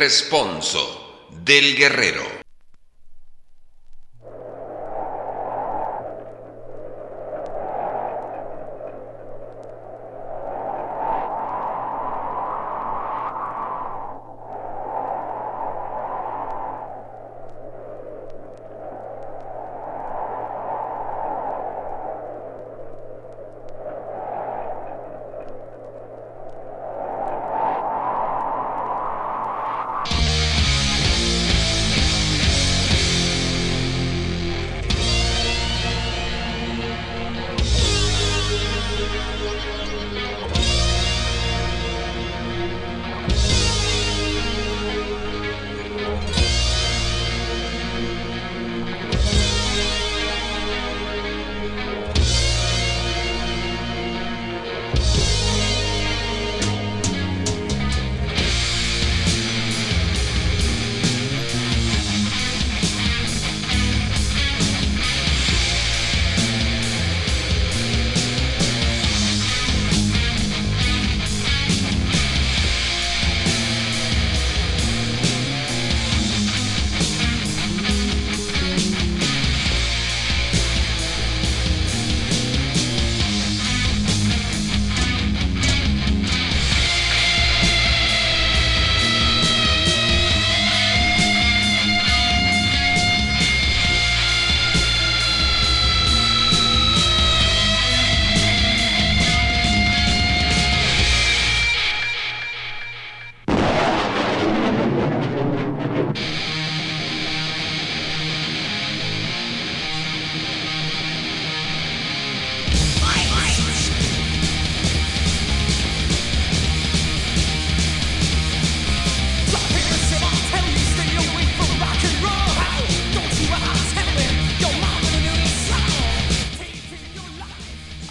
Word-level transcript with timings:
responso 0.00 1.26
del 1.28 1.76
guerrero. 1.76 2.09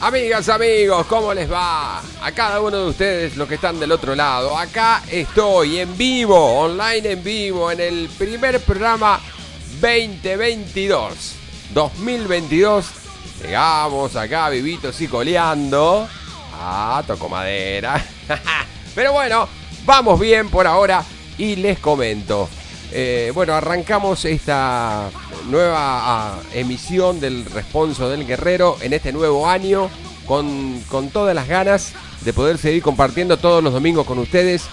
Amigas, 0.09 0.49
amigos, 0.49 1.05
¿cómo 1.05 1.35
les 1.35 1.51
va? 1.51 1.99
A 1.99 2.31
cada 2.33 2.59
uno 2.61 2.77
de 2.77 2.89
ustedes, 2.89 3.37
los 3.37 3.47
que 3.47 3.53
están 3.53 3.79
del 3.79 3.91
otro 3.91 4.15
lado. 4.15 4.57
Acá 4.57 5.03
estoy 5.07 5.77
en 5.77 5.95
vivo, 5.95 6.61
online 6.61 7.11
en 7.11 7.23
vivo, 7.23 7.69
en 7.69 7.79
el 7.79 8.09
primer 8.17 8.59
programa 8.59 9.19
2022. 9.79 11.35
2022. 11.75 12.87
Llegamos 13.43 14.15
acá 14.15 14.49
vivitos 14.49 14.99
y 14.99 15.07
coleando. 15.07 16.09
Ah, 16.55 17.03
toco 17.05 17.29
madera. 17.29 18.03
Pero 18.95 19.13
bueno, 19.13 19.47
vamos 19.85 20.19
bien 20.19 20.49
por 20.49 20.65
ahora 20.65 21.05
y 21.37 21.55
les 21.55 21.77
comento. 21.77 22.49
Eh, 22.91 23.31
bueno, 23.35 23.53
arrancamos 23.53 24.25
esta 24.25 25.11
nueva 25.49 25.77
ah, 25.77 26.39
emisión 26.55 27.19
del 27.19 27.45
Responso 27.45 28.09
del 28.09 28.25
Guerrero 28.25 28.77
en 28.81 28.93
este 28.93 29.13
nuevo 29.13 29.47
año 29.47 29.91
con, 30.29 30.79
con, 30.87 31.09
todas 31.09 31.33
las 31.35 31.47
ganas 31.47 31.91
de 32.21 32.33
poder 32.33 32.59
seguir 32.59 32.83
compartiendo 32.83 33.37
todos 33.37 33.63
los 33.63 33.73
domingos 33.73 34.05
con 34.05 34.19
ustedes 34.19 34.63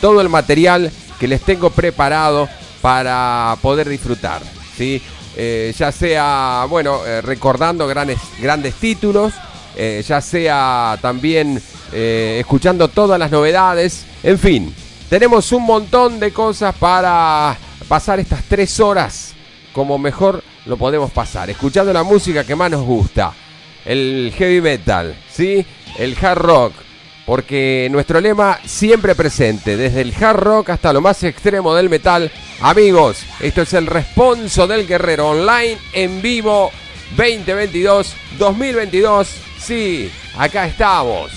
todo 0.00 0.20
el 0.22 0.30
material 0.30 0.90
que 1.20 1.28
les 1.28 1.42
tengo 1.42 1.68
preparado 1.70 2.48
para 2.80 3.56
poder 3.62 3.88
disfrutar. 3.88 4.42
¿sí? 4.76 5.00
Eh, 5.36 5.74
ya 5.78 5.92
sea, 5.92 6.66
bueno, 6.68 7.04
eh, 7.06 7.20
recordando 7.20 7.86
grandes, 7.86 8.18
grandes 8.40 8.74
títulos, 8.74 9.34
ya 9.76 10.20
sea 10.20 10.98
también 11.02 11.60
escuchando 11.92 12.88
todas 12.88 13.18
las 13.18 13.30
novedades, 13.30 14.04
en 14.22 14.38
fin, 14.38 14.74
tenemos 15.10 15.52
un 15.52 15.64
montón 15.64 16.18
de 16.18 16.32
cosas 16.32 16.74
para 16.76 17.56
pasar 17.88 18.20
estas 18.20 18.42
tres 18.44 18.80
horas 18.80 19.34
como 19.74 19.98
mejor 19.98 20.42
lo 20.66 20.76
podemos 20.78 21.10
pasar, 21.10 21.50
escuchando 21.50 21.92
la 21.92 22.04
música 22.04 22.44
que 22.44 22.54
más 22.54 22.70
nos 22.70 22.82
gusta, 22.82 23.34
el 23.84 24.32
heavy 24.36 24.60
metal, 24.60 25.14
¿sí? 25.30 25.64
El 25.98 26.16
hard 26.20 26.38
rock, 26.38 26.72
porque 27.26 27.88
nuestro 27.90 28.20
lema 28.20 28.58
siempre 28.64 29.14
presente, 29.14 29.76
desde 29.76 30.00
el 30.00 30.12
hard 30.14 30.38
rock 30.38 30.70
hasta 30.70 30.92
lo 30.92 31.00
más 31.00 31.22
extremo 31.22 31.72
del 31.74 31.88
metal. 31.88 32.30
Amigos, 32.60 33.24
esto 33.40 33.62
es 33.62 33.72
el 33.74 33.86
responso 33.86 34.66
del 34.66 34.84
guerrero 34.86 35.30
online 35.30 35.78
en 35.92 36.20
vivo 36.22 36.72
2022-2022. 37.16 39.26
Sí, 39.58 40.10
acá 40.36 40.66
estamos. 40.66 41.30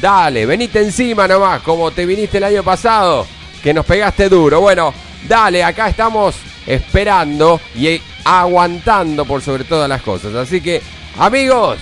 Dale, 0.00 0.46
venite 0.46 0.80
encima 0.80 1.28
nomás, 1.28 1.60
como 1.62 1.90
te 1.90 2.06
viniste 2.06 2.38
el 2.38 2.44
año 2.44 2.62
pasado, 2.62 3.26
que 3.62 3.74
nos 3.74 3.86
pegaste 3.86 4.28
duro. 4.28 4.60
Bueno, 4.60 4.94
dale, 5.28 5.64
acá 5.64 5.88
estamos 5.88 6.36
esperando 6.66 7.60
y 7.74 8.00
aguantando 8.24 9.24
por 9.24 9.42
sobre 9.42 9.64
todas 9.64 9.88
las 9.88 10.02
cosas. 10.02 10.34
Así 10.34 10.60
que, 10.60 10.82
amigos, 11.18 11.78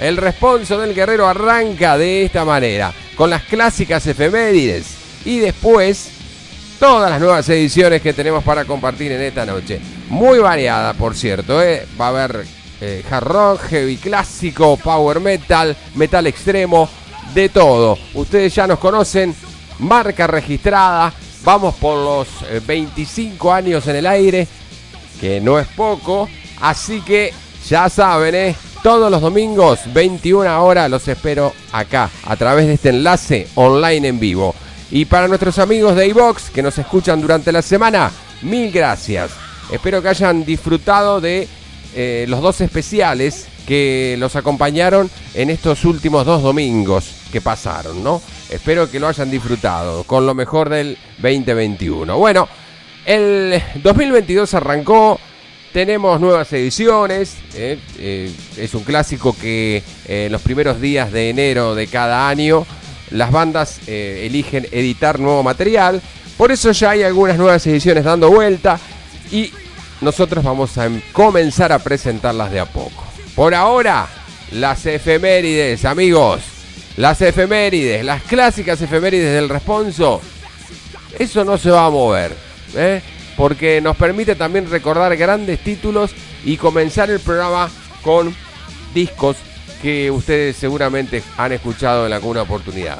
El 0.00 0.16
responso 0.16 0.78
del 0.78 0.94
guerrero 0.94 1.28
arranca 1.28 1.98
de 1.98 2.24
esta 2.24 2.46
manera, 2.46 2.90
con 3.14 3.28
las 3.28 3.42
clásicas 3.42 4.06
efemérides 4.06 4.86
y 5.26 5.40
después 5.40 6.10
todas 6.78 7.10
las 7.10 7.20
nuevas 7.20 7.46
ediciones 7.50 8.00
que 8.00 8.14
tenemos 8.14 8.42
para 8.42 8.64
compartir 8.64 9.12
en 9.12 9.20
esta 9.20 9.44
noche. 9.44 9.78
Muy 10.08 10.38
variada, 10.38 10.94
por 10.94 11.14
cierto, 11.14 11.62
¿eh? 11.62 11.86
va 12.00 12.06
a 12.06 12.08
haber 12.08 12.46
eh, 12.80 13.04
hard 13.10 13.24
rock, 13.24 13.60
heavy 13.68 13.98
clásico, 13.98 14.78
power 14.78 15.20
metal, 15.20 15.76
metal 15.94 16.26
extremo, 16.26 16.88
de 17.34 17.50
todo. 17.50 17.98
Ustedes 18.14 18.54
ya 18.54 18.66
nos 18.66 18.78
conocen, 18.78 19.34
marca 19.80 20.26
registrada, 20.26 21.12
vamos 21.44 21.74
por 21.74 21.98
los 22.02 22.66
25 22.66 23.50
eh, 23.50 23.52
años 23.54 23.86
en 23.86 23.96
el 23.96 24.06
aire, 24.06 24.48
que 25.20 25.42
no 25.42 25.58
es 25.58 25.66
poco, 25.68 26.26
así 26.62 27.02
que 27.02 27.34
ya 27.68 27.90
saben, 27.90 28.34
¿eh? 28.34 28.56
Todos 28.82 29.10
los 29.10 29.20
domingos, 29.20 29.80
21 29.92 30.64
horas, 30.64 30.90
los 30.90 31.06
espero 31.06 31.52
acá, 31.70 32.08
a 32.24 32.34
través 32.36 32.66
de 32.66 32.74
este 32.74 32.88
enlace 32.88 33.46
online 33.54 34.08
en 34.08 34.18
vivo. 34.18 34.54
Y 34.90 35.04
para 35.04 35.28
nuestros 35.28 35.58
amigos 35.58 35.96
de 35.96 36.06
iVox 36.08 36.48
que 36.48 36.62
nos 36.62 36.78
escuchan 36.78 37.20
durante 37.20 37.52
la 37.52 37.60
semana, 37.60 38.10
mil 38.40 38.72
gracias. 38.72 39.32
Espero 39.70 40.00
que 40.00 40.08
hayan 40.08 40.46
disfrutado 40.46 41.20
de 41.20 41.46
eh, 41.94 42.24
los 42.26 42.40
dos 42.40 42.62
especiales 42.62 43.48
que 43.66 44.16
los 44.18 44.34
acompañaron 44.34 45.10
en 45.34 45.50
estos 45.50 45.84
últimos 45.84 46.24
dos 46.24 46.42
domingos 46.42 47.16
que 47.30 47.42
pasaron, 47.42 48.02
¿no? 48.02 48.22
Espero 48.48 48.90
que 48.90 48.98
lo 48.98 49.08
hayan 49.08 49.30
disfrutado 49.30 50.04
con 50.04 50.24
lo 50.24 50.34
mejor 50.34 50.70
del 50.70 50.96
2021. 51.18 52.16
Bueno, 52.16 52.48
el 53.04 53.62
2022 53.82 54.54
arrancó 54.54 55.20
tenemos 55.72 56.20
nuevas 56.20 56.52
ediciones, 56.52 57.36
¿eh? 57.54 57.78
Eh, 57.98 58.32
es 58.56 58.74
un 58.74 58.84
clásico 58.84 59.36
que 59.40 59.78
en 60.06 60.26
eh, 60.26 60.28
los 60.30 60.42
primeros 60.42 60.80
días 60.80 61.12
de 61.12 61.30
enero 61.30 61.74
de 61.74 61.86
cada 61.86 62.28
año 62.28 62.66
las 63.10 63.32
bandas 63.32 63.80
eligen 63.88 64.68
editar 64.70 65.18
nuevo 65.18 65.42
material, 65.42 66.00
por 66.36 66.52
eso 66.52 66.70
ya 66.70 66.90
hay 66.90 67.02
algunas 67.02 67.36
nuevas 67.36 67.66
ediciones 67.66 68.04
dando 68.04 68.30
vuelta 68.30 68.78
y 69.32 69.52
nosotros 70.00 70.44
vamos 70.44 70.78
a 70.78 70.86
em, 70.86 71.00
comenzar 71.12 71.72
a 71.72 71.78
presentarlas 71.78 72.50
de 72.50 72.60
a 72.60 72.66
poco. 72.66 73.04
Por 73.34 73.54
ahora, 73.54 74.08
las 74.52 74.86
efemérides, 74.86 75.84
amigos, 75.84 76.40
las 76.96 77.20
efemérides, 77.20 78.04
las 78.04 78.22
clásicas 78.22 78.80
efemérides 78.80 79.34
del 79.34 79.48
responso, 79.48 80.20
eso 81.18 81.44
no 81.44 81.58
se 81.58 81.70
va 81.70 81.86
a 81.86 81.90
mover. 81.90 82.34
¿eh? 82.74 83.02
Porque 83.40 83.80
nos 83.80 83.96
permite 83.96 84.34
también 84.34 84.68
recordar 84.68 85.16
grandes 85.16 85.60
títulos 85.60 86.10
y 86.44 86.58
comenzar 86.58 87.08
el 87.08 87.20
programa 87.20 87.70
con 88.02 88.36
discos 88.92 89.38
que 89.80 90.10
ustedes 90.10 90.56
seguramente 90.56 91.22
han 91.38 91.52
escuchado 91.52 92.06
en 92.06 92.12
alguna 92.12 92.42
oportunidad. 92.42 92.98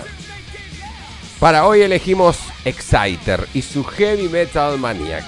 Para 1.39 1.67
hoy 1.67 1.83
elegimos 1.83 2.39
Exciter 2.65 3.47
y 3.53 3.61
su 3.61 3.85
Heavy 3.85 4.31
Metal 4.31 4.79
Maniac. 4.79 5.27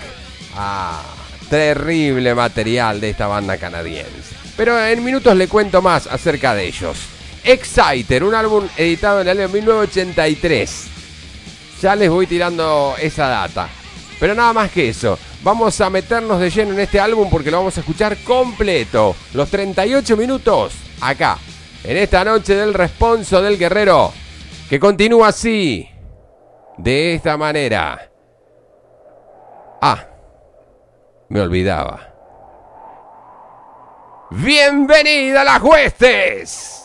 Ah, 0.56 1.02
terrible 1.50 2.34
material 2.34 2.98
de 2.98 3.10
esta 3.10 3.26
banda 3.26 3.58
canadiense. 3.58 4.34
Pero 4.56 4.82
en 4.82 5.04
minutos 5.04 5.36
le 5.36 5.46
cuento 5.46 5.82
más 5.82 6.06
acerca 6.06 6.54
de 6.54 6.68
ellos. 6.68 6.96
Exciter, 7.44 8.24
un 8.24 8.34
álbum 8.34 8.66
editado 8.78 9.20
en 9.20 9.28
el 9.28 9.40
año 9.40 9.50
1983. 9.50 10.86
Ya 11.82 11.96
les 11.96 12.08
voy 12.08 12.26
tirando 12.26 12.94
esa 12.98 13.28
data. 13.28 13.68
Pero 14.22 14.36
nada 14.36 14.52
más 14.52 14.70
que 14.70 14.88
eso. 14.88 15.18
Vamos 15.42 15.80
a 15.80 15.90
meternos 15.90 16.38
de 16.38 16.48
lleno 16.48 16.74
en 16.74 16.78
este 16.78 17.00
álbum 17.00 17.28
porque 17.28 17.50
lo 17.50 17.56
vamos 17.56 17.76
a 17.76 17.80
escuchar 17.80 18.16
completo. 18.18 19.16
Los 19.34 19.50
38 19.50 20.16
minutos 20.16 20.74
acá. 21.00 21.38
En 21.82 21.96
esta 21.96 22.24
noche 22.24 22.54
del 22.54 22.72
responso 22.72 23.42
del 23.42 23.58
guerrero. 23.58 24.12
Que 24.68 24.78
continúa 24.78 25.26
así. 25.26 25.90
De 26.78 27.14
esta 27.16 27.36
manera. 27.36 28.12
Ah. 29.80 30.06
Me 31.28 31.40
olvidaba. 31.40 32.14
Bienvenida 34.30 35.40
a 35.40 35.44
las 35.44 35.62
huestes. 35.62 36.81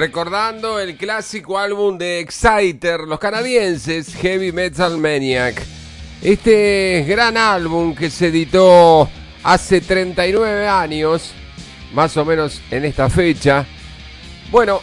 Recordando 0.00 0.80
el 0.80 0.96
clásico 0.96 1.58
álbum 1.58 1.98
de 1.98 2.20
Exciter, 2.20 3.00
los 3.00 3.18
canadienses, 3.18 4.14
Heavy 4.14 4.50
Metal 4.50 4.96
Maniac. 4.96 5.62
Este 6.22 7.04
gran 7.06 7.36
álbum 7.36 7.94
que 7.94 8.08
se 8.08 8.28
editó 8.28 9.10
hace 9.42 9.82
39 9.82 10.66
años, 10.66 11.32
más 11.92 12.16
o 12.16 12.24
menos 12.24 12.62
en 12.70 12.86
esta 12.86 13.10
fecha. 13.10 13.66
Bueno, 14.50 14.80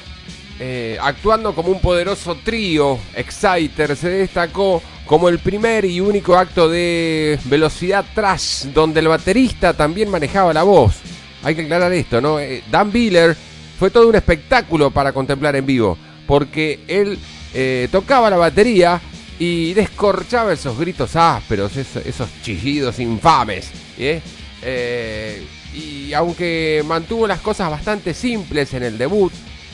eh, 0.59 0.99
actuando 1.01 1.55
como 1.55 1.69
un 1.71 1.81
poderoso 1.81 2.35
trío, 2.35 2.99
Exciter 3.15 3.95
se 3.95 4.09
destacó 4.09 4.83
como 5.07 5.29
el 5.29 5.39
primer 5.39 5.83
y 5.85 5.99
único 5.99 6.37
acto 6.37 6.69
de 6.69 7.39
velocidad 7.45 8.05
trash, 8.13 8.65
donde 8.65 8.99
el 8.99 9.07
baterista 9.07 9.73
también 9.73 10.11
manejaba 10.11 10.53
la 10.53 10.61
voz. 10.61 10.97
Hay 11.41 11.55
que 11.55 11.63
aclarar 11.63 11.91
esto, 11.91 12.21
¿no? 12.21 12.39
Eh, 12.39 12.63
Dan 12.69 12.91
Biller 12.91 13.35
fue 13.77 13.91
todo 13.91 14.07
un 14.07 14.15
espectáculo 14.15 14.91
para 14.91 15.13
contemplar 15.13 15.55
en 15.55 15.65
vivo, 15.65 15.97
porque 16.25 16.79
él 16.87 17.17
eh, 17.53 17.87
tocaba 17.91 18.29
la 18.29 18.37
batería 18.37 18.99
y 19.39 19.73
descorchaba 19.73 20.53
esos 20.53 20.77
gritos 20.77 21.15
ásperos, 21.15 21.77
esos, 21.77 22.29
chillidos 22.41 22.99
infames. 22.99 23.69
Eh, 23.99 25.43
y 25.73 26.11
aunque 26.13 26.83
mantuvo 26.85 27.27
las 27.27 27.39
cosas 27.39 27.69
bastante 27.69 28.13
simples 28.13 28.73
en 28.73 28.83
el 28.83 28.97
debut, 28.97 29.31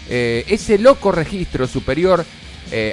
eh, 0.09 0.43
ese 0.47 0.77
loco 0.77 1.11
registro 1.11 1.67
superior 1.67 2.25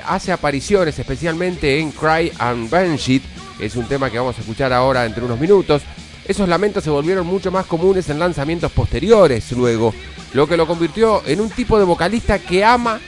hace 0.05 0.31
apariciones 0.31 0.99
especialmente 0.99 1.79
en 1.79 1.90
Cry 1.92 2.31
and 2.38 2.68
Banshee, 2.68 3.23
es 3.59 3.77
un 3.77 3.87
tema 3.87 4.11
que 4.11 4.18
vamos 4.18 4.37
a 4.37 4.42
escuchar 4.42 4.75
ahora 4.75 5.07
entre 5.07 5.25
unos 5.25 5.40
minutos. 5.40 5.83
Esos 6.30 6.48
lamentos 6.48 6.84
se 6.84 6.90
volvieron 6.90 7.26
mucho 7.26 7.50
más 7.50 7.66
comunes 7.66 8.08
en 8.08 8.20
lanzamientos 8.20 8.70
posteriores 8.70 9.50
luego, 9.50 9.92
lo 10.32 10.46
que 10.46 10.56
lo 10.56 10.64
convirtió 10.64 11.24
en 11.26 11.40
un 11.40 11.50
tipo 11.50 11.76
de 11.76 11.84
vocalista 11.84 12.38
que 12.38 12.64
ama 12.64 13.00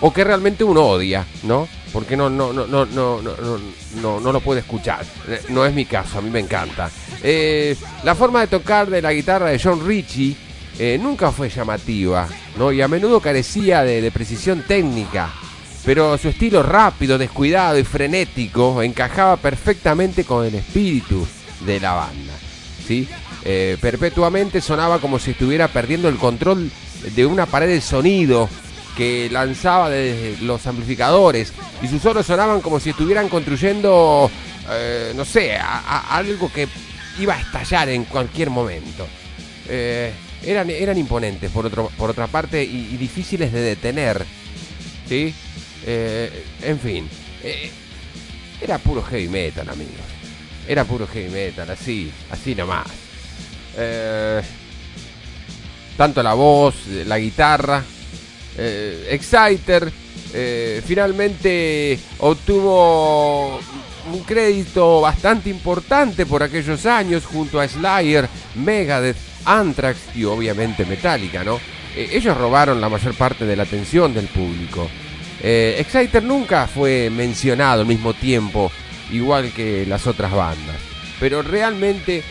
o 0.00 0.12
que 0.12 0.24
realmente 0.24 0.64
uno 0.64 0.82
odia, 0.84 1.24
¿no? 1.44 1.68
Porque 1.92 2.16
no, 2.16 2.28
no, 2.28 2.52
no, 2.52 2.66
no, 2.66 2.86
no, 2.86 3.22
no, 3.22 3.36
no, 4.02 4.18
no 4.18 4.32
lo 4.32 4.40
puede 4.40 4.62
escuchar. 4.62 5.06
Eh, 5.28 5.42
no 5.50 5.64
es 5.64 5.72
mi 5.72 5.84
caso, 5.84 6.18
a 6.18 6.20
mí 6.20 6.28
me 6.28 6.40
encanta. 6.40 6.90
Eh, 7.22 7.76
la 8.02 8.16
forma 8.16 8.40
de 8.40 8.48
tocar 8.48 8.90
de 8.90 9.00
la 9.00 9.12
guitarra 9.12 9.50
de 9.50 9.60
John 9.62 9.86
Ritchie 9.86 10.36
eh, 10.76 10.98
nunca 11.00 11.30
fue 11.30 11.48
llamativa, 11.48 12.26
¿no? 12.56 12.72
Y 12.72 12.82
a 12.82 12.88
menudo 12.88 13.20
carecía 13.20 13.84
de, 13.84 14.00
de 14.00 14.10
precisión 14.10 14.64
técnica. 14.66 15.30
Pero 15.84 16.18
su 16.18 16.26
estilo 16.26 16.64
rápido, 16.64 17.16
descuidado 17.16 17.78
y 17.78 17.84
frenético 17.84 18.82
encajaba 18.82 19.36
perfectamente 19.36 20.24
con 20.24 20.44
el 20.44 20.56
espíritu 20.56 21.24
de 21.60 21.80
la 21.80 21.92
banda. 21.92 22.34
¿sí? 22.86 23.06
Eh, 23.44 23.76
perpetuamente 23.80 24.60
sonaba 24.60 24.98
como 24.98 25.18
si 25.18 25.32
estuviera 25.32 25.68
perdiendo 25.68 26.08
el 26.08 26.16
control 26.16 26.70
de 27.14 27.26
una 27.26 27.46
pared 27.46 27.68
de 27.68 27.80
sonido 27.80 28.48
que 28.96 29.28
lanzaba 29.30 29.90
desde 29.90 30.42
los 30.44 30.66
amplificadores 30.66 31.52
y 31.82 31.88
sus 31.88 32.02
solos 32.02 32.26
sonaban 32.26 32.60
como 32.60 32.80
si 32.80 32.90
estuvieran 32.90 33.28
construyendo, 33.28 34.28
eh, 34.70 35.12
no 35.14 35.24
sé, 35.24 35.56
algo 35.56 36.50
que 36.52 36.66
iba 37.20 37.34
a 37.34 37.40
estallar 37.40 37.90
en 37.90 38.04
cualquier 38.04 38.50
momento. 38.50 39.06
Eh, 39.68 40.12
eran, 40.42 40.70
eran 40.70 40.98
imponentes 40.98 41.50
por, 41.50 41.66
otro, 41.66 41.90
por 41.96 42.10
otra 42.10 42.26
parte 42.26 42.64
y, 42.64 42.96
difíciles 42.96 43.52
de 43.52 43.60
detener. 43.60 44.24
¿Sí? 45.08 45.34
en 45.86 46.78
fin, 46.80 47.08
era 48.60 48.76
puro 48.76 49.02
heavy 49.02 49.28
metal, 49.28 49.66
amigos. 49.70 50.07
Era 50.68 50.84
puro 50.84 51.06
heavy 51.06 51.30
metal, 51.30 51.70
así, 51.70 52.12
así 52.30 52.54
nomás. 52.54 52.86
Eh, 53.74 54.42
tanto 55.96 56.22
la 56.22 56.34
voz, 56.34 56.86
la 57.06 57.18
guitarra. 57.18 57.82
Eh, 58.54 59.08
Exciter 59.10 59.90
eh, 60.34 60.82
finalmente 60.84 61.98
obtuvo 62.18 63.60
un 64.12 64.20
crédito 64.26 65.00
bastante 65.00 65.48
importante 65.48 66.26
por 66.26 66.42
aquellos 66.42 66.84
años 66.84 67.24
junto 67.24 67.60
a 67.60 67.66
Slayer, 67.66 68.28
Megadeth, 68.56 69.16
Anthrax 69.46 70.14
y 70.16 70.24
obviamente 70.24 70.84
Metallica, 70.84 71.44
¿no? 71.44 71.58
ellos 71.96 72.36
robaron 72.36 72.80
la 72.80 72.88
mayor 72.88 73.14
parte 73.14 73.44
de 73.44 73.56
la 73.56 73.64
atención 73.64 74.14
del 74.14 74.26
público. 74.26 74.88
Exciter 75.42 76.22
nunca 76.22 76.68
fue 76.68 77.10
mencionado 77.10 77.80
al 77.80 77.86
mismo 77.86 78.14
tiempo, 78.14 78.70
igual 79.10 79.52
que 79.52 79.86
las 79.86 80.06
otras 80.06 80.32
bandas, 80.32 80.76
pero 81.18 81.42
realmente 81.42 82.22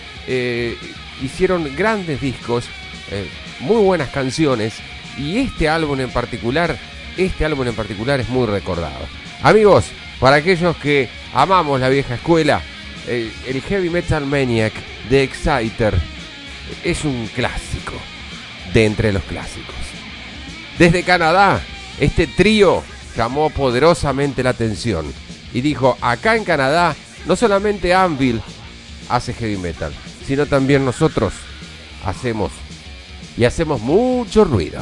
hicieron 1.22 1.76
grandes 1.76 2.22
discos, 2.22 2.66
eh, 3.12 3.28
muy 3.60 3.82
buenas 3.82 4.10
canciones 4.10 4.76
y 5.18 5.38
este 5.38 5.70
álbum 5.70 6.00
en 6.00 6.10
particular, 6.10 6.78
este 7.16 7.46
álbum 7.46 7.68
en 7.68 7.76
particular 7.76 8.20
es 8.20 8.30
muy 8.30 8.46
recordado. 8.46 9.08
Amigos, 9.42 9.86
para 10.20 10.38
aquellos 10.38 10.76
que 10.78 11.10
amamos 11.34 11.80
la 11.80 11.90
vieja 11.90 12.16
escuela, 12.16 12.62
el 13.08 13.62
Heavy 13.62 13.90
Metal 13.90 14.26
Maniac 14.26 14.74
de 15.10 15.24
Exciter 15.24 15.94
es 16.84 17.06
un 17.06 17.28
clásico 17.34 17.94
de 18.74 18.86
entre 18.86 19.14
los 19.14 19.24
clásicos. 19.24 19.76
Desde 20.78 21.04
Canadá, 21.04 21.62
este 22.00 22.28
trío 22.28 22.84
llamó 23.16 23.50
poderosamente 23.50 24.44
la 24.44 24.50
atención 24.50 25.12
y 25.54 25.62
dijo, 25.62 25.98
acá 26.02 26.36
en 26.36 26.44
Canadá 26.44 26.96
no 27.26 27.36
solamente 27.36 27.94
Anvil 27.94 28.42
hace 29.10 29.34
heavy 29.34 29.58
metal, 29.58 29.94
sino 30.26 30.46
también 30.46 30.86
nosotros 30.86 31.34
hacemos 32.06 32.52
y 33.38 33.46
hacemos 33.46 33.82
mucho 33.82 34.44
ruido. 34.46 34.82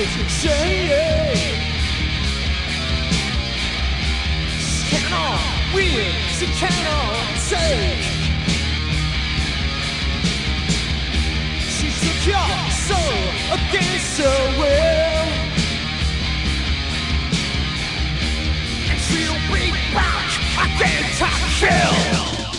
is 0.00 0.16
insane. 0.16 1.60
She 4.58 4.96
cannot 4.96 5.40
win, 5.74 6.12
she 6.38 6.46
cannot 6.60 7.16
take. 7.48 8.02
She 11.74 11.88
took 12.00 12.20
your 12.32 12.50
soul 12.88 13.18
against 13.58 14.18
her 14.20 14.40
will. 14.60 15.28
And 18.90 18.98
she'll 19.06 19.42
be 19.52 19.70
back 19.92 20.30
again 20.64 21.04
to 21.18 21.28
kill. 21.58 22.49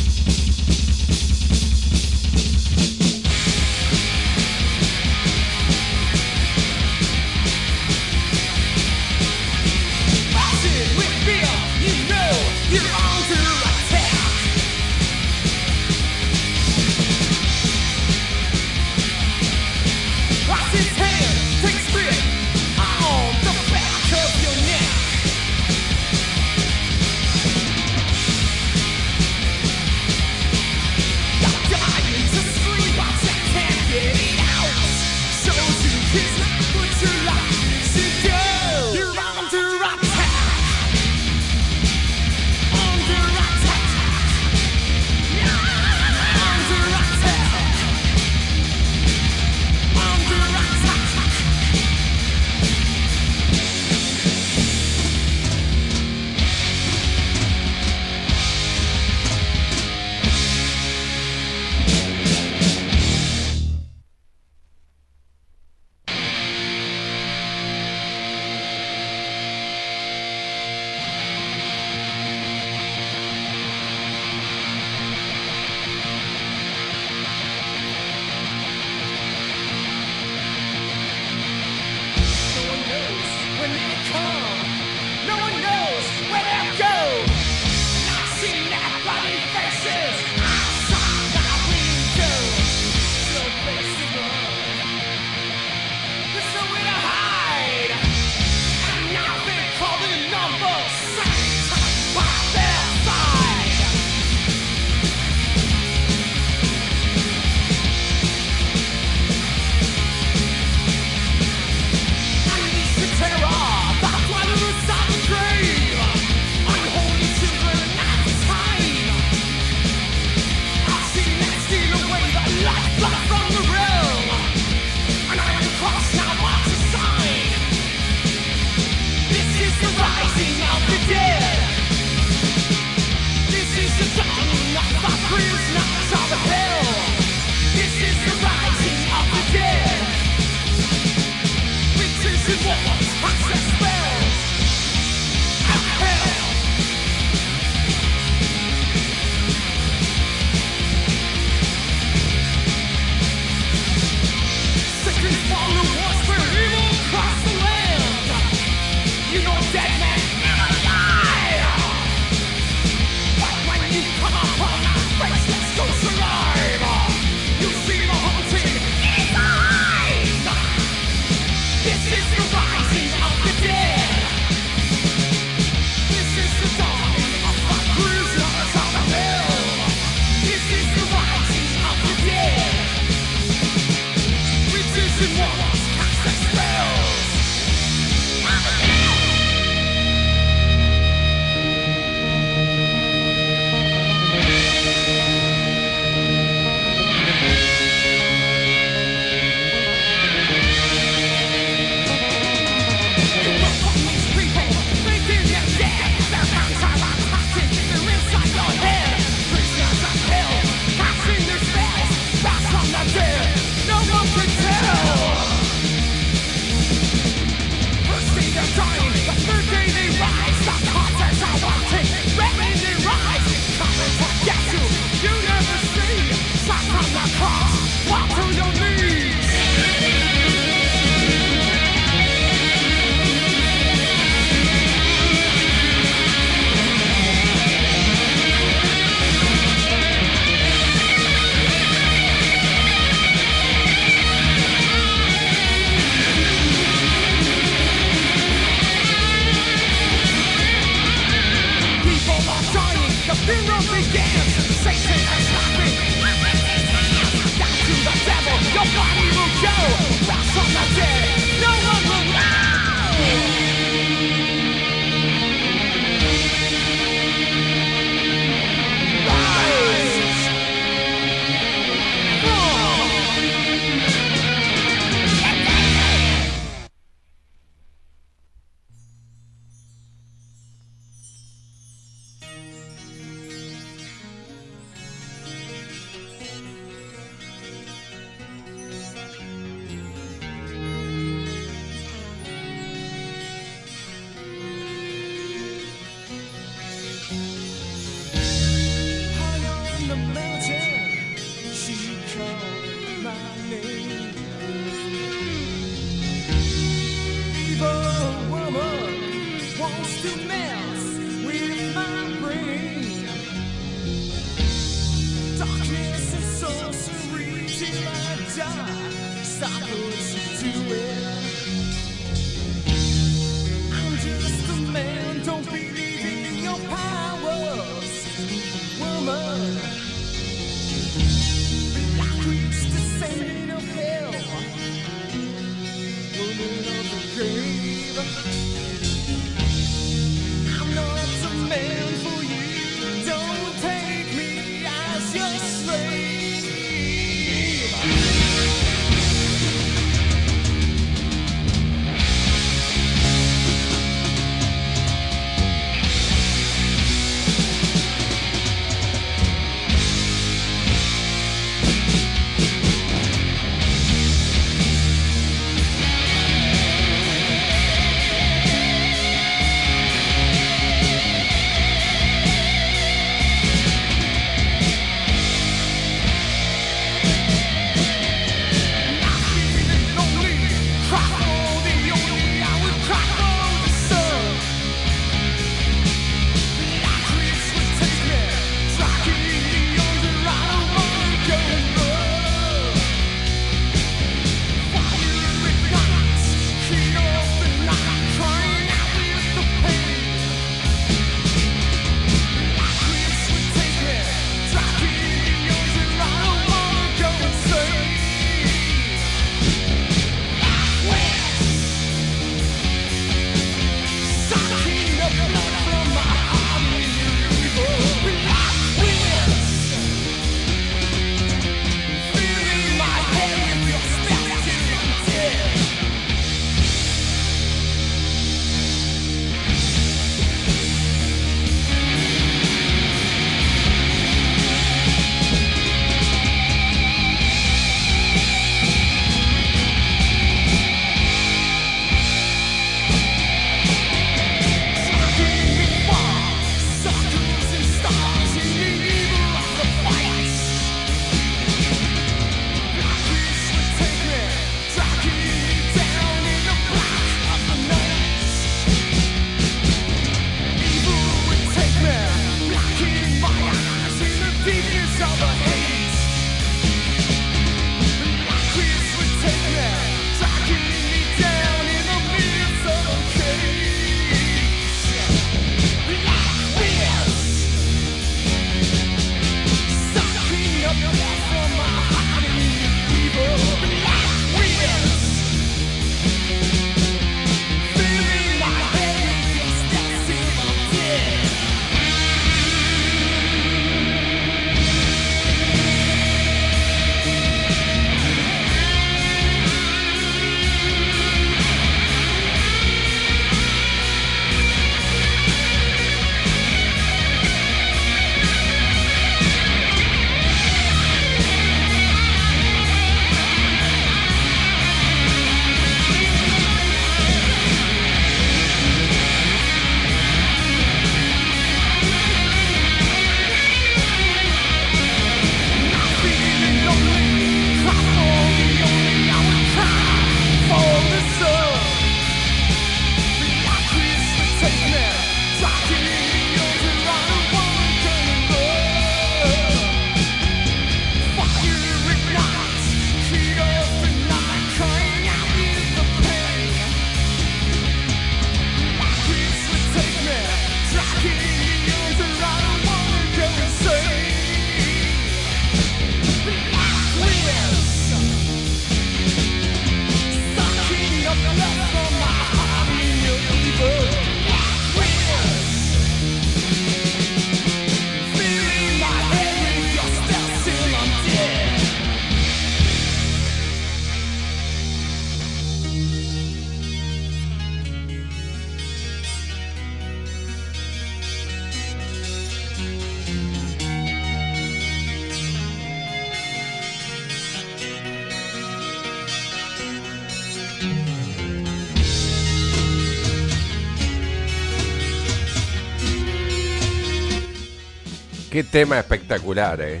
Qué 598.62 598.68
tema 598.68 599.00
espectacular, 599.00 599.80
¿eh? 599.80 600.00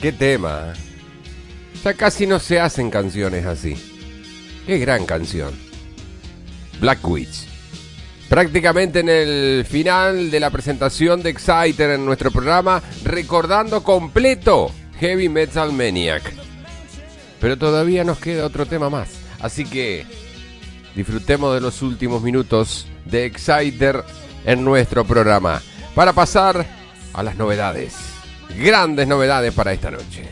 Qué 0.00 0.10
tema. 0.10 0.72
Ya 1.84 1.94
casi 1.94 2.26
no 2.26 2.40
se 2.40 2.58
hacen 2.58 2.90
canciones 2.90 3.46
así. 3.46 3.76
Qué 4.66 4.76
gran 4.78 5.06
canción. 5.06 5.52
Black 6.80 6.98
Witch. 7.08 7.46
Prácticamente 8.28 8.98
en 9.00 9.08
el 9.08 9.64
final 9.64 10.32
de 10.32 10.40
la 10.40 10.50
presentación 10.50 11.22
de 11.22 11.30
Exciter 11.30 11.90
en 11.90 12.04
nuestro 12.04 12.32
programa, 12.32 12.82
recordando 13.04 13.84
completo 13.84 14.72
Heavy 14.98 15.28
Metal 15.28 15.72
Maniac. 15.72 16.24
Pero 17.40 17.56
todavía 17.56 18.02
nos 18.02 18.18
queda 18.18 18.46
otro 18.46 18.66
tema 18.66 18.90
más. 18.90 19.10
Así 19.38 19.64
que 19.64 20.06
disfrutemos 20.96 21.54
de 21.54 21.60
los 21.60 21.82
últimos 21.82 22.20
minutos 22.20 22.88
de 23.04 23.26
Exciter 23.26 24.02
en 24.44 24.64
nuestro 24.64 25.04
programa. 25.04 25.62
Para 25.94 26.12
pasar 26.12 26.81
a 27.12 27.22
las 27.22 27.36
novedades. 27.36 27.94
Grandes 28.56 29.06
novedades 29.06 29.52
para 29.54 29.72
esta 29.72 29.90
noche. 29.90 30.28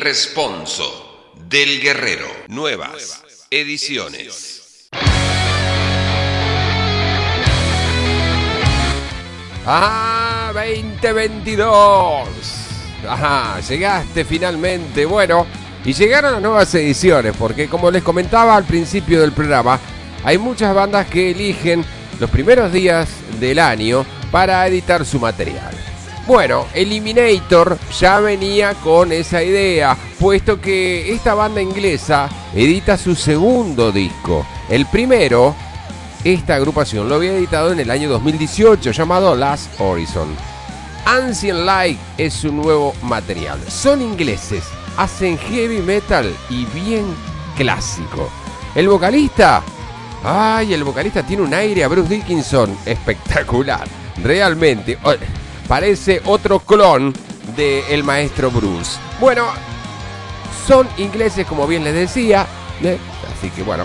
Responso 0.00 1.34
del 1.46 1.78
Guerrero. 1.78 2.26
Nuevas 2.48 3.22
ediciones. 3.50 4.88
¡Ah! 9.66 10.52
2022. 10.54 12.28
Ajá, 13.06 13.60
llegaste 13.60 14.24
finalmente. 14.24 15.04
Bueno, 15.04 15.46
y 15.84 15.92
llegaron 15.92 16.32
las 16.32 16.40
nuevas 16.40 16.74
ediciones, 16.74 17.36
porque 17.38 17.68
como 17.68 17.90
les 17.90 18.02
comentaba 18.02 18.56
al 18.56 18.64
principio 18.64 19.20
del 19.20 19.32
programa, 19.32 19.78
hay 20.24 20.38
muchas 20.38 20.74
bandas 20.74 21.08
que 21.08 21.32
eligen 21.32 21.84
los 22.18 22.30
primeros 22.30 22.72
días 22.72 23.06
del 23.38 23.58
año 23.58 24.06
para 24.32 24.66
editar 24.66 25.04
su 25.04 25.20
material. 25.20 25.79
Bueno, 26.30 26.68
Eliminator 26.74 27.76
ya 27.98 28.20
venía 28.20 28.74
con 28.74 29.10
esa 29.10 29.42
idea, 29.42 29.96
puesto 30.20 30.60
que 30.60 31.12
esta 31.12 31.34
banda 31.34 31.60
inglesa 31.60 32.28
edita 32.54 32.96
su 32.96 33.16
segundo 33.16 33.90
disco. 33.90 34.46
El 34.68 34.86
primero, 34.86 35.56
esta 36.22 36.54
agrupación 36.54 37.08
lo 37.08 37.16
había 37.16 37.32
editado 37.32 37.72
en 37.72 37.80
el 37.80 37.90
año 37.90 38.08
2018, 38.08 38.92
llamado 38.92 39.34
Last 39.34 39.72
Horizon. 39.80 40.28
Ancient 41.04 41.64
Light 41.64 41.98
es 42.16 42.32
su 42.32 42.52
nuevo 42.52 42.94
material. 43.02 43.58
Son 43.68 44.00
ingleses, 44.00 44.62
hacen 44.98 45.36
heavy 45.36 45.80
metal 45.80 46.32
y 46.48 46.64
bien 46.66 47.06
clásico. 47.56 48.30
El 48.76 48.88
vocalista, 48.88 49.64
ay, 50.22 50.74
el 50.74 50.84
vocalista 50.84 51.24
tiene 51.24 51.42
un 51.42 51.52
aire 51.52 51.82
a 51.82 51.88
Bruce 51.88 52.08
Dickinson 52.08 52.78
espectacular. 52.86 53.88
Realmente, 54.22 54.96
parece 55.70 56.20
otro 56.24 56.58
clon 56.58 57.14
del 57.54 57.84
el 57.90 58.02
maestro 58.02 58.50
Bruce. 58.50 58.98
Bueno, 59.20 59.44
son 60.66 60.88
ingleses 60.98 61.46
como 61.46 61.64
bien 61.68 61.84
les 61.84 61.94
decía, 61.94 62.44
¿eh? 62.82 62.98
así 63.32 63.50
que 63.50 63.62
bueno, 63.62 63.84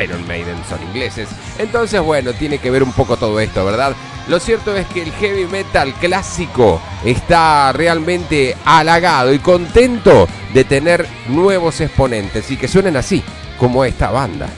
Iron 0.00 0.24
Maiden 0.28 0.56
son 0.68 0.80
ingleses. 0.80 1.28
Entonces, 1.58 2.00
bueno, 2.00 2.34
tiene 2.34 2.58
que 2.58 2.70
ver 2.70 2.84
un 2.84 2.92
poco 2.92 3.16
todo 3.16 3.40
esto, 3.40 3.64
¿verdad? 3.64 3.96
Lo 4.28 4.38
cierto 4.38 4.76
es 4.76 4.86
que 4.86 5.02
el 5.02 5.10
heavy 5.10 5.46
metal 5.46 5.92
clásico 5.94 6.80
está 7.04 7.72
realmente 7.72 8.56
halagado 8.64 9.34
y 9.34 9.40
contento 9.40 10.28
de 10.54 10.62
tener 10.62 11.04
nuevos 11.26 11.80
exponentes 11.80 12.48
y 12.52 12.56
que 12.56 12.68
suenen 12.68 12.96
así, 12.96 13.24
como 13.58 13.84
esta 13.84 14.12
banda. 14.12 14.48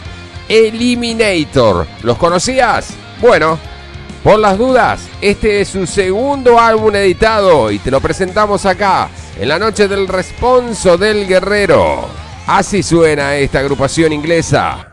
Eliminator. 0.47 1.87
¿Los 2.03 2.19
conocías? 2.19 2.91
Bueno, 3.19 3.59
por 4.23 4.39
las 4.39 4.59
dudas, 4.59 5.09
este 5.21 5.61
es 5.61 5.69
su 5.69 5.87
segundo 5.87 6.61
álbum 6.61 6.95
editado 6.95 7.71
y 7.71 7.79
te 7.79 7.91
lo 7.91 8.01
presentamos 8.01 8.67
acá, 8.67 9.09
en 9.39 9.49
la 9.49 9.59
noche 9.59 9.89
del 9.89 10.09
responso 10.09 10.99
del 10.99 11.27
guerrero. 11.27 12.07
Así 12.47 12.83
suena 12.83 13.37
esta 13.37 13.61
agrupación 13.61 14.13
inglesa. 14.13 14.90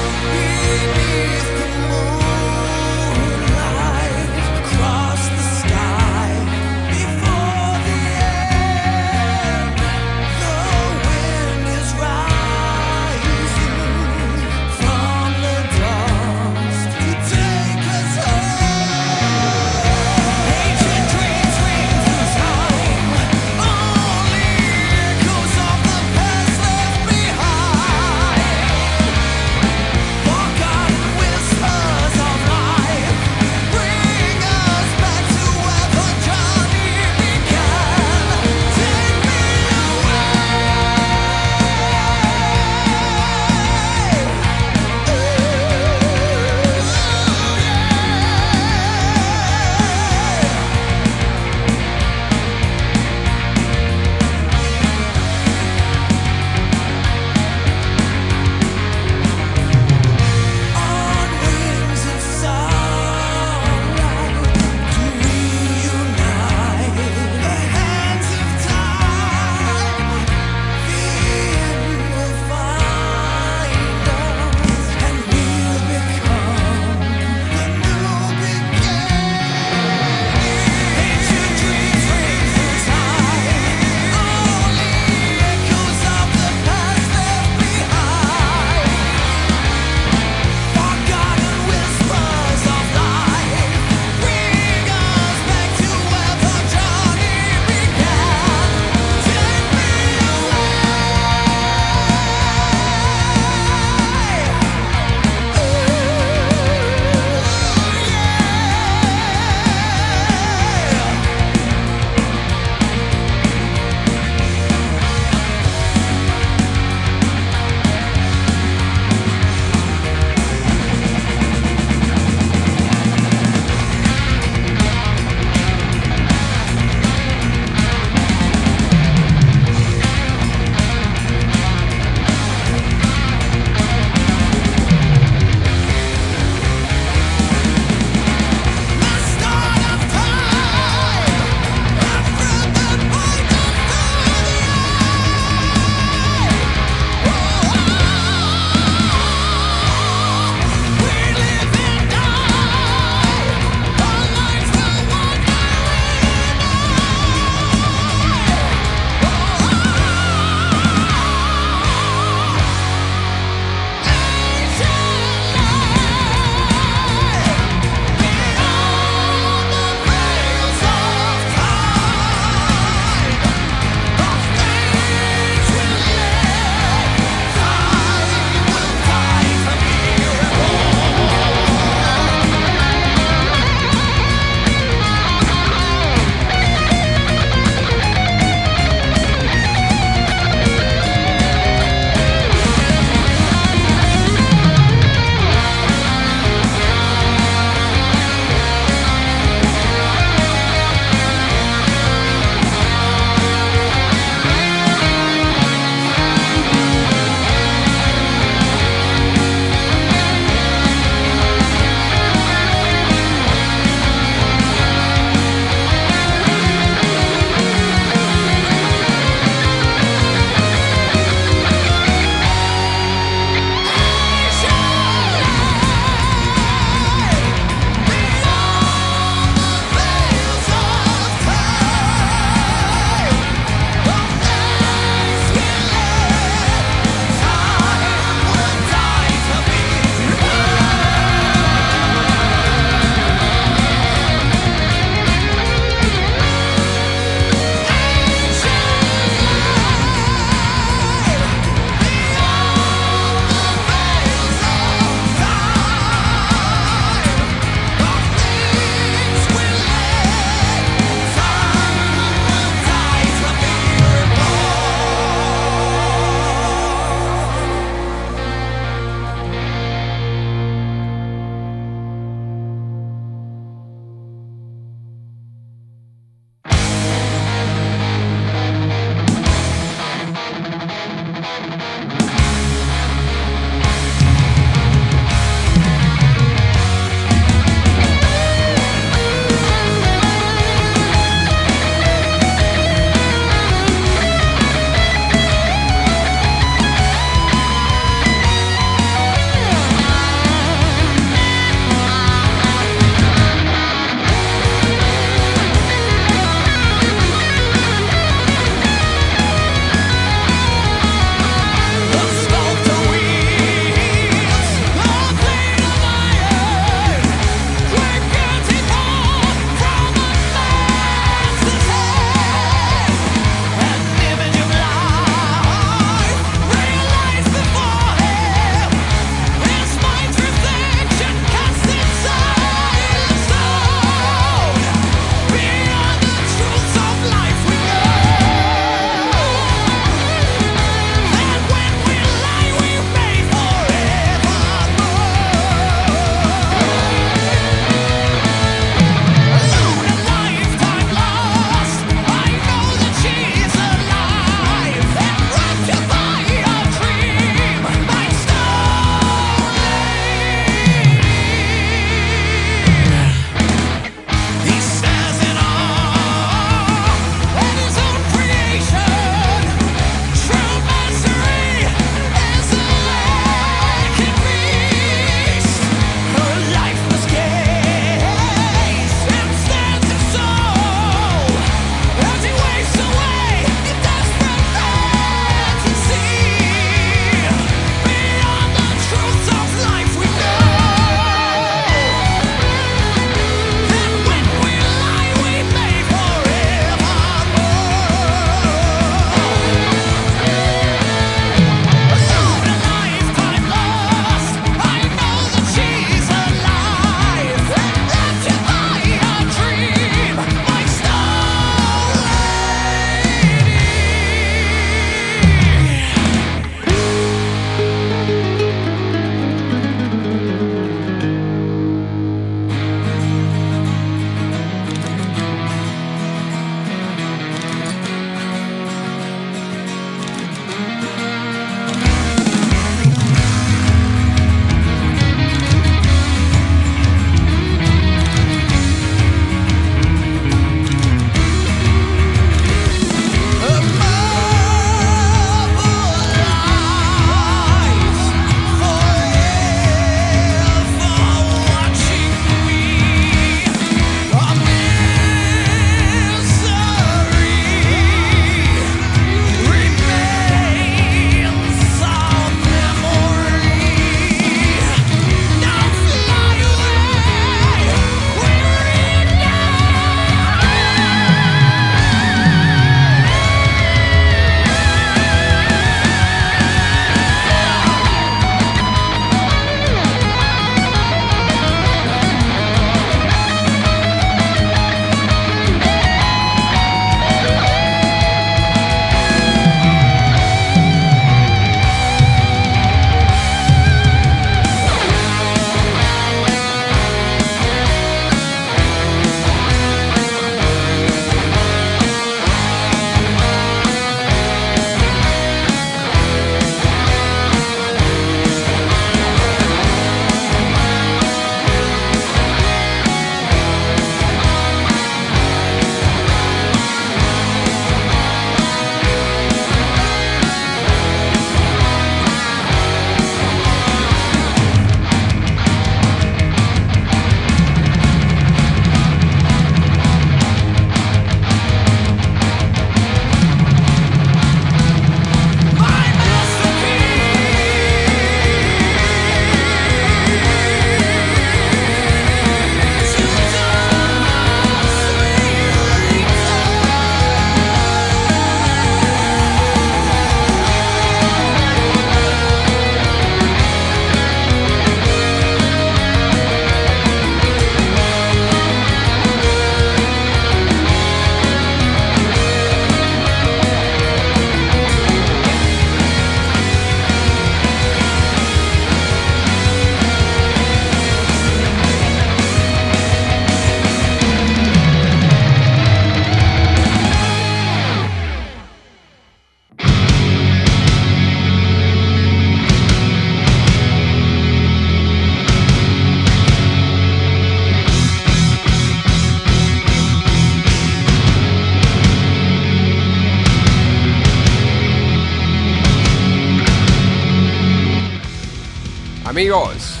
Amigos, 599.38 600.00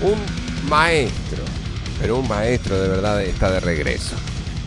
un 0.00 0.18
maestro, 0.68 1.44
pero 2.00 2.18
un 2.18 2.26
maestro 2.26 2.80
de 2.80 2.88
verdad 2.88 3.22
está 3.22 3.48
de 3.48 3.60
regreso. 3.60 4.16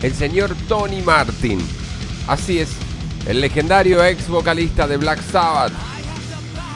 El 0.00 0.14
señor 0.14 0.56
Tony 0.66 1.02
Martin. 1.02 1.60
Así 2.26 2.60
es, 2.60 2.70
el 3.26 3.42
legendario 3.42 4.02
ex 4.02 4.26
vocalista 4.26 4.86
de 4.86 4.96
Black 4.96 5.20
Sabbath 5.20 5.74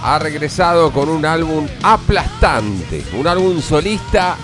ha 0.03 0.19
regresado 0.19 0.93
con 0.93 1.09
un 1.09 1.25
álbum 1.25 1.67
aplastante, 1.83 3.03
un 3.19 3.27
álbum 3.27 3.63
solista 3.63 4.37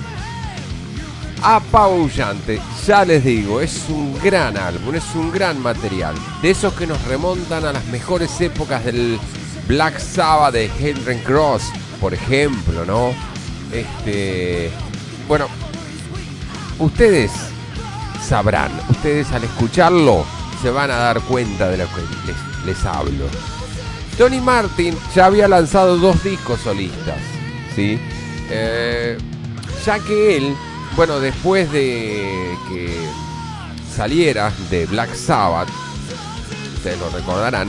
apabullante. 1.43 2.63
Ya 2.87 3.05
les 3.05 3.23
digo, 3.23 3.61
es 3.61 3.91
un 3.91 4.19
gran 4.25 4.57
álbum, 4.57 4.95
es 4.95 5.15
un 5.15 5.31
gran 5.31 5.61
material. 5.61 6.15
De 6.41 6.49
esos 6.49 6.73
que 6.73 6.87
nos 6.87 7.05
remontan 7.05 7.67
a 7.67 7.75
las 7.75 7.85
mejores 7.89 8.41
épocas 8.41 8.87
del 8.87 9.21
Black 9.69 9.99
Sabbath 9.99 10.55
de 10.55 10.71
Henry 10.81 11.19
Cross, 11.19 11.65
por 12.07 12.15
ejemplo, 12.15 12.85
¿no? 12.85 13.13
Este, 13.73 14.71
bueno, 15.27 15.49
ustedes 16.79 17.33
sabrán, 18.25 18.71
ustedes 18.89 19.33
al 19.33 19.43
escucharlo 19.43 20.25
se 20.63 20.71
van 20.71 20.93
a 20.93 20.99
dar 20.99 21.21
cuenta 21.23 21.69
de 21.69 21.79
lo 21.79 21.87
que 21.87 22.03
les, 22.29 22.65
les 22.65 22.85
hablo. 22.85 23.25
Tony 24.17 24.41
Martin 24.41 24.97
ya 25.17 25.27
había 25.27 25.49
lanzado 25.49 25.97
dos 25.97 26.23
discos 26.23 26.61
solistas, 26.61 27.19
¿sí? 27.75 27.99
Eh, 28.51 29.19
ya 29.85 29.99
que 29.99 30.37
él, 30.37 30.55
bueno, 30.95 31.19
después 31.19 31.73
de 31.73 32.57
que 32.69 33.09
saliera 33.93 34.53
de 34.71 34.87
Black 34.87 35.13
Sabbath, 35.13 35.71
ustedes 36.77 37.01
lo 37.01 37.11
recordarán, 37.11 37.69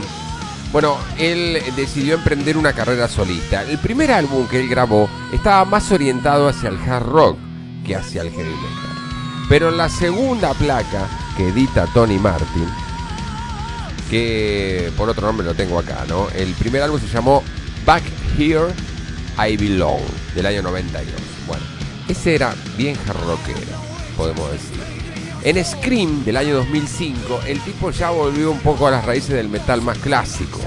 bueno, 0.80 0.96
él 1.18 1.60
decidió 1.74 2.14
emprender 2.14 2.56
una 2.56 2.72
carrera 2.72 3.08
solista. 3.08 3.64
El 3.64 3.78
primer 3.78 4.12
álbum 4.12 4.46
que 4.46 4.60
él 4.60 4.68
grabó 4.68 5.10
estaba 5.32 5.64
más 5.64 5.90
orientado 5.90 6.46
hacia 6.46 6.68
el 6.68 6.78
hard 6.78 7.04
rock 7.04 7.36
que 7.84 7.96
hacia 7.96 8.22
el 8.22 8.30
heavy 8.30 8.44
metal. 8.44 9.46
Pero 9.48 9.72
la 9.72 9.88
segunda 9.88 10.54
placa 10.54 11.08
que 11.36 11.48
edita 11.48 11.88
Tony 11.92 12.16
Martin, 12.20 12.68
que 14.08 14.92
por 14.96 15.08
otro 15.08 15.26
nombre 15.26 15.44
lo 15.48 15.54
tengo 15.54 15.80
acá, 15.80 16.04
¿no? 16.06 16.28
El 16.30 16.52
primer 16.54 16.82
álbum 16.82 17.00
se 17.00 17.08
llamó 17.08 17.42
Back 17.84 18.04
Here 18.38 18.72
I 19.36 19.56
Belong, 19.56 20.04
del 20.36 20.46
año 20.46 20.62
92. 20.62 21.12
Bueno, 21.48 21.64
ese 22.06 22.36
era 22.36 22.54
bien 22.76 22.96
hard 23.04 23.26
rockero, 23.26 23.58
podemos 24.16 24.52
decir. 24.52 24.97
En 25.48 25.64
Scream 25.64 26.26
del 26.26 26.36
año 26.36 26.56
2005, 26.56 27.40
el 27.46 27.58
tipo 27.60 27.90
ya 27.90 28.10
volvió 28.10 28.50
un 28.50 28.58
poco 28.58 28.86
a 28.86 28.90
las 28.90 29.06
raíces 29.06 29.30
del 29.30 29.48
metal 29.48 29.80
más 29.80 29.96
clásico. 29.96 30.60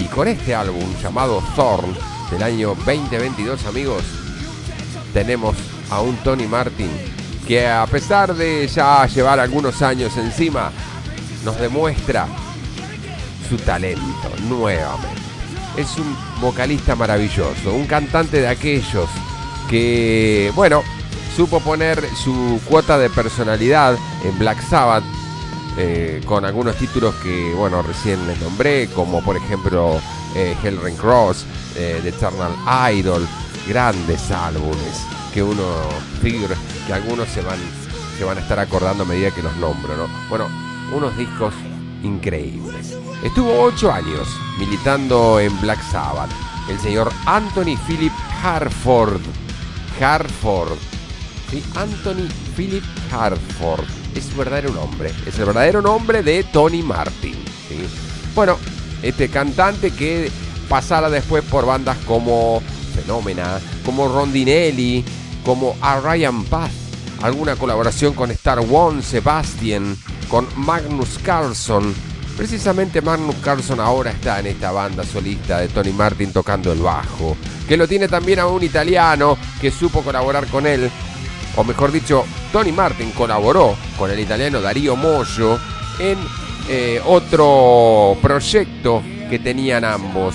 Y 0.00 0.06
con 0.06 0.26
este 0.26 0.52
álbum 0.52 0.82
llamado 1.00 1.40
Thorn 1.54 1.94
del 2.28 2.42
año 2.42 2.74
2022, 2.74 3.64
amigos, 3.66 4.02
tenemos 5.12 5.54
a 5.90 6.00
un 6.00 6.16
Tony 6.24 6.48
Martin 6.48 6.90
que 7.46 7.68
a 7.68 7.86
pesar 7.86 8.34
de 8.34 8.66
ya 8.66 9.06
llevar 9.06 9.38
algunos 9.38 9.80
años 9.80 10.16
encima, 10.16 10.72
nos 11.44 11.56
demuestra 11.60 12.26
su 13.48 13.56
talento 13.58 14.28
nuevamente. 14.48 15.22
Es 15.76 15.96
un 15.98 16.16
vocalista 16.40 16.96
maravilloso, 16.96 17.72
un 17.72 17.86
cantante 17.86 18.40
de 18.40 18.48
aquellos 18.48 19.08
que, 19.70 20.50
bueno, 20.56 20.82
supo 21.34 21.60
poner 21.60 22.04
su 22.14 22.60
cuota 22.68 22.96
de 22.98 23.10
personalidad 23.10 23.96
en 24.24 24.38
Black 24.38 24.62
Sabbath 24.62 25.04
eh, 25.76 26.22
con 26.24 26.44
algunos 26.44 26.76
títulos 26.76 27.14
que, 27.16 27.52
bueno, 27.54 27.82
recién 27.82 28.24
les 28.28 28.40
nombré, 28.40 28.86
como 28.88 29.22
por 29.22 29.36
ejemplo 29.36 30.00
eh, 30.36 30.56
Hellring 30.62 30.96
Cross, 30.96 31.44
eh, 31.76 31.98
The 32.02 32.10
Eternal 32.10 32.52
Idol, 32.92 33.26
grandes 33.66 34.30
álbumes 34.30 35.04
que 35.32 35.42
uno, 35.42 35.64
que 36.22 36.92
algunos 36.92 37.28
se 37.28 37.40
van, 37.42 37.58
se 38.16 38.24
van 38.24 38.38
a 38.38 38.40
estar 38.40 38.60
acordando 38.60 39.02
a 39.02 39.06
medida 39.06 39.32
que 39.32 39.42
los 39.42 39.56
nombro, 39.56 39.96
¿no? 39.96 40.06
Bueno, 40.28 40.46
unos 40.92 41.16
discos 41.16 41.52
increíbles. 42.04 42.96
Estuvo 43.24 43.60
ocho 43.62 43.90
años 43.90 44.28
militando 44.60 45.40
en 45.40 45.60
Black 45.60 45.82
Sabbath. 45.90 46.30
El 46.68 46.78
señor 46.78 47.12
Anthony 47.26 47.76
Philip 47.88 48.12
Harford. 48.44 49.20
Harford. 50.00 50.93
Anthony 51.74 52.28
Philip 52.56 52.84
Harford. 53.10 53.84
Es 54.14 54.24
su 54.24 54.36
verdadero 54.36 54.70
nombre. 54.70 55.12
Es 55.26 55.38
el 55.38 55.46
verdadero 55.46 55.82
nombre 55.82 56.22
de 56.22 56.44
Tony 56.44 56.82
Martin. 56.82 57.36
Bueno, 58.34 58.58
este 59.02 59.28
cantante 59.28 59.90
que 59.90 60.30
pasara 60.68 61.10
después 61.10 61.44
por 61.44 61.66
bandas 61.66 61.98
como 62.06 62.62
Fenómena, 62.94 63.60
como 63.84 64.08
Rondinelli, 64.08 65.04
como 65.44 65.76
a 65.80 66.00
Ryan 66.00 66.44
Path, 66.44 66.70
alguna 67.22 67.56
colaboración 67.56 68.14
con 68.14 68.30
Star 68.30 68.58
One, 68.58 69.02
Sebastian, 69.02 69.96
con 70.28 70.46
Magnus 70.56 71.18
Carlson. 71.22 71.94
Precisamente 72.36 73.00
Magnus 73.00 73.36
Carlson 73.36 73.78
ahora 73.78 74.10
está 74.10 74.40
en 74.40 74.46
esta 74.46 74.72
banda 74.72 75.04
solista 75.04 75.60
de 75.60 75.68
Tony 75.68 75.92
Martin 75.92 76.32
tocando 76.32 76.72
el 76.72 76.80
bajo, 76.80 77.36
que 77.68 77.76
lo 77.76 77.86
tiene 77.86 78.08
también 78.08 78.40
a 78.40 78.46
un 78.46 78.62
italiano 78.62 79.38
que 79.60 79.70
supo 79.70 80.02
colaborar 80.02 80.46
con 80.48 80.66
él, 80.66 80.90
o 81.56 81.64
mejor 81.64 81.92
dicho, 81.92 82.24
Tony 82.52 82.72
Martin 82.72 83.10
colaboró 83.12 83.76
con 83.98 84.10
el 84.10 84.18
italiano 84.18 84.60
Darío 84.60 84.96
Mollo 84.96 85.58
en 85.98 86.18
eh, 86.68 87.00
otro 87.04 88.16
proyecto 88.20 89.02
que 89.28 89.38
tenían 89.38 89.84
ambos, 89.84 90.34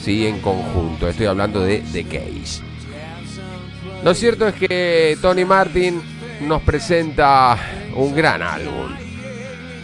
¿sí? 0.00 0.26
en 0.26 0.40
conjunto. 0.40 1.08
Estoy 1.08 1.26
hablando 1.26 1.60
de 1.60 1.82
The 1.92 2.04
Case. 2.04 2.62
Lo 4.02 4.14
cierto 4.14 4.48
es 4.48 4.54
que 4.54 5.18
Tony 5.20 5.44
Martin 5.44 6.00
nos 6.42 6.62
presenta 6.62 7.58
un 7.94 8.14
gran 8.14 8.42
álbum. 8.42 8.94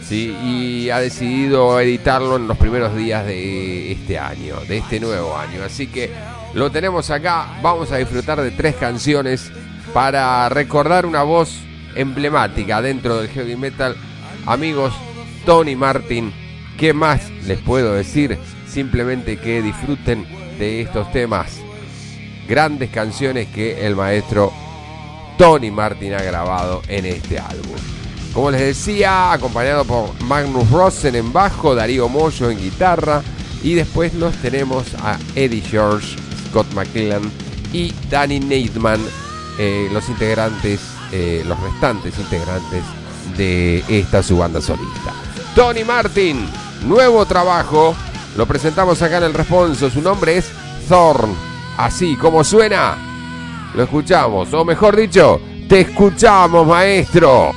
¿sí? 0.01 0.35
Y 0.43 0.89
ha 0.89 0.99
decidido 0.99 1.79
editarlo 1.79 2.35
en 2.35 2.47
los 2.47 2.57
primeros 2.57 2.95
días 2.95 3.25
de 3.25 3.91
este 3.91 4.19
año, 4.19 4.59
de 4.67 4.77
este 4.77 4.99
nuevo 4.99 5.35
año. 5.37 5.63
Así 5.63 5.87
que 5.87 6.11
lo 6.53 6.71
tenemos 6.71 7.09
acá. 7.09 7.59
Vamos 7.61 7.91
a 7.91 7.97
disfrutar 7.97 8.41
de 8.41 8.51
tres 8.51 8.75
canciones 8.75 9.51
para 9.93 10.47
recordar 10.49 11.05
una 11.05 11.23
voz 11.23 11.59
emblemática 11.95 12.81
dentro 12.81 13.17
del 13.17 13.29
heavy 13.29 13.55
metal. 13.55 13.95
Amigos, 14.45 14.93
Tony 15.45 15.75
Martin, 15.75 16.31
¿qué 16.77 16.93
más 16.93 17.29
les 17.45 17.59
puedo 17.59 17.93
decir? 17.93 18.37
Simplemente 18.67 19.37
que 19.37 19.61
disfruten 19.61 20.25
de 20.57 20.81
estos 20.81 21.11
temas 21.11 21.59
grandes 22.47 22.89
canciones 22.89 23.47
que 23.47 23.85
el 23.85 23.95
maestro 23.95 24.51
Tony 25.37 25.71
Martin 25.71 26.13
ha 26.13 26.21
grabado 26.21 26.81
en 26.87 27.05
este 27.05 27.39
álbum. 27.39 27.77
Como 28.33 28.49
les 28.51 28.61
decía, 28.61 29.31
acompañado 29.31 29.85
por 29.85 30.21
Magnus 30.23 30.69
Rosen 30.71 31.15
en 31.15 31.31
bajo, 31.31 31.75
Darío 31.75 32.09
Moyo 32.09 32.49
en 32.49 32.59
guitarra 32.59 33.21
y 33.61 33.75
después 33.75 34.13
nos 34.13 34.35
tenemos 34.37 34.93
a 34.95 35.17
Eddie 35.35 35.61
George, 35.61 36.17
Scott 36.49 36.67
McClellan 36.73 37.31
y 37.71 37.93
Danny 38.09 38.39
Neidman, 38.39 38.99
eh, 39.57 39.89
los 39.91 40.09
integrantes, 40.09 40.81
eh, 41.11 41.43
los 41.45 41.59
restantes 41.59 42.17
integrantes 42.17 42.83
de 43.37 43.83
esta 43.87 44.23
su 44.23 44.37
banda 44.37 44.61
solista. 44.61 45.13
Tony 45.55 45.83
Martin, 45.83 46.47
nuevo 46.85 47.25
trabajo, 47.25 47.95
lo 48.37 48.45
presentamos 48.45 49.01
acá 49.01 49.17
en 49.17 49.23
el 49.23 49.33
responso, 49.33 49.89
su 49.89 50.01
nombre 50.01 50.37
es 50.37 50.49
Thorn 50.89 51.53
así 51.77 52.15
como 52.15 52.43
suena, 52.43 52.97
lo 53.73 53.83
escuchamos, 53.83 54.53
o 54.53 54.65
mejor 54.65 54.95
dicho, 54.95 55.41
te 55.67 55.81
escuchamos, 55.81 56.67
maestro. 56.67 57.51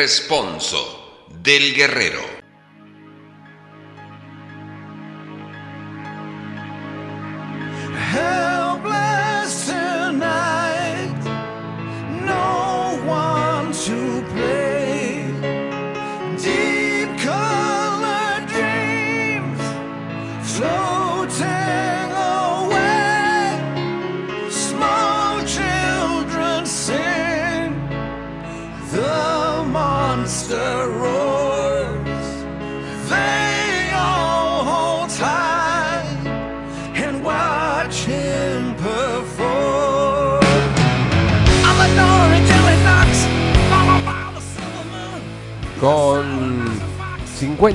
Inside. 0.00 0.47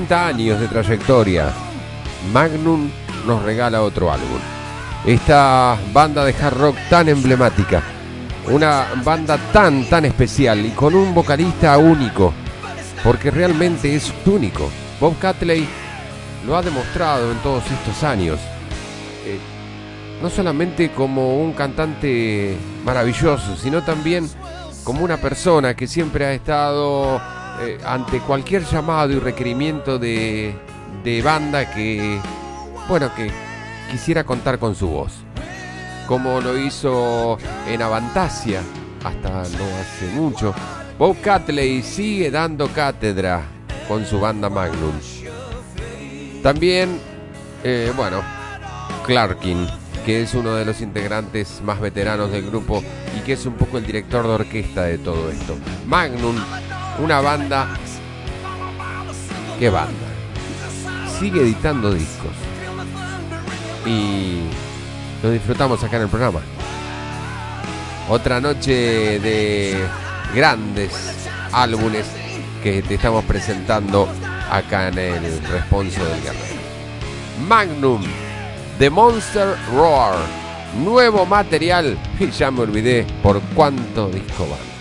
50 0.04 0.26
años 0.26 0.60
de 0.60 0.68
trayectoria, 0.68 1.50
Magnum 2.30 2.90
nos 3.26 3.42
regala 3.42 3.80
otro 3.80 4.12
álbum. 4.12 4.38
Esta 5.06 5.78
banda 5.94 6.26
de 6.26 6.34
hard 6.34 6.58
rock 6.58 6.76
tan 6.90 7.08
emblemática, 7.08 7.82
una 8.50 8.86
banda 9.02 9.38
tan, 9.50 9.84
tan 9.86 10.04
especial 10.04 10.66
y 10.66 10.70
con 10.70 10.94
un 10.94 11.14
vocalista 11.14 11.78
único, 11.78 12.34
porque 13.02 13.30
realmente 13.30 13.94
es 13.94 14.12
único. 14.26 14.68
Bob 15.00 15.18
Catley 15.18 15.66
lo 16.46 16.54
ha 16.54 16.60
demostrado 16.60 17.32
en 17.32 17.38
todos 17.38 17.64
estos 17.70 18.02
años. 18.04 18.38
Eh, 19.24 19.38
no 20.20 20.28
solamente 20.28 20.90
como 20.90 21.38
un 21.38 21.54
cantante 21.54 22.58
maravilloso, 22.84 23.56
sino 23.56 23.82
también 23.82 24.28
como 24.84 25.02
una 25.02 25.16
persona 25.16 25.74
que 25.74 25.86
siempre 25.86 26.26
ha 26.26 26.34
estado 26.34 27.22
eh, 27.60 27.78
ante 27.84 28.20
cualquier 28.20 28.64
llamado 28.64 29.12
y 29.12 29.18
requerimiento 29.18 29.98
de, 29.98 30.54
de 31.02 31.22
banda 31.22 31.70
que, 31.72 32.18
bueno, 32.88 33.14
que 33.14 33.30
quisiera 33.90 34.24
contar 34.24 34.58
con 34.58 34.74
su 34.74 34.88
voz. 34.88 35.12
Como 36.06 36.40
lo 36.40 36.58
hizo 36.58 37.38
en 37.66 37.80
Avantasia 37.80 38.62
hasta 39.04 39.30
no 39.30 39.64
hace 39.80 40.06
mucho. 40.14 40.54
Bob 40.98 41.20
Catley 41.20 41.82
sigue 41.82 42.30
dando 42.30 42.68
cátedra 42.68 43.42
con 43.88 44.04
su 44.06 44.20
banda 44.20 44.48
Magnum. 44.48 44.94
También, 46.42 46.98
eh, 47.62 47.92
bueno, 47.96 48.22
Clarkin, 49.06 49.66
que 50.04 50.22
es 50.22 50.34
uno 50.34 50.54
de 50.54 50.64
los 50.64 50.80
integrantes 50.80 51.60
más 51.62 51.80
veteranos 51.80 52.30
del 52.30 52.46
grupo 52.46 52.82
y 53.16 53.20
que 53.20 53.32
es 53.32 53.46
un 53.46 53.54
poco 53.54 53.78
el 53.78 53.86
director 53.86 54.26
de 54.26 54.32
orquesta 54.34 54.82
de 54.82 54.98
todo 54.98 55.30
esto. 55.30 55.56
Magnum, 55.86 56.36
una 56.98 57.20
banda... 57.20 57.68
¿Qué 59.58 59.70
banda? 59.70 59.92
Sigue 61.18 61.42
editando 61.42 61.92
discos. 61.92 62.32
Y 63.86 64.42
lo 65.22 65.30
disfrutamos 65.30 65.82
acá 65.82 65.96
en 65.96 66.02
el 66.02 66.08
programa. 66.08 66.40
Otra 68.08 68.40
noche 68.40 69.18
de 69.20 69.86
grandes 70.34 70.92
álbumes 71.52 72.06
que 72.62 72.82
te 72.82 72.94
estamos 72.94 73.24
presentando 73.24 74.08
acá 74.50 74.88
en 74.88 74.98
el 74.98 75.42
Responso 75.48 76.04
del 76.04 76.22
Guerrero. 76.22 76.60
Magnum, 77.48 78.02
The 78.78 78.90
Monster 78.90 79.56
Roar, 79.72 80.16
nuevo 80.82 81.26
material 81.26 81.96
y 82.18 82.30
ya 82.30 82.50
me 82.50 82.60
olvidé 82.60 83.06
por 83.22 83.40
cuánto 83.54 84.08
disco 84.08 84.46
van. 84.48 84.73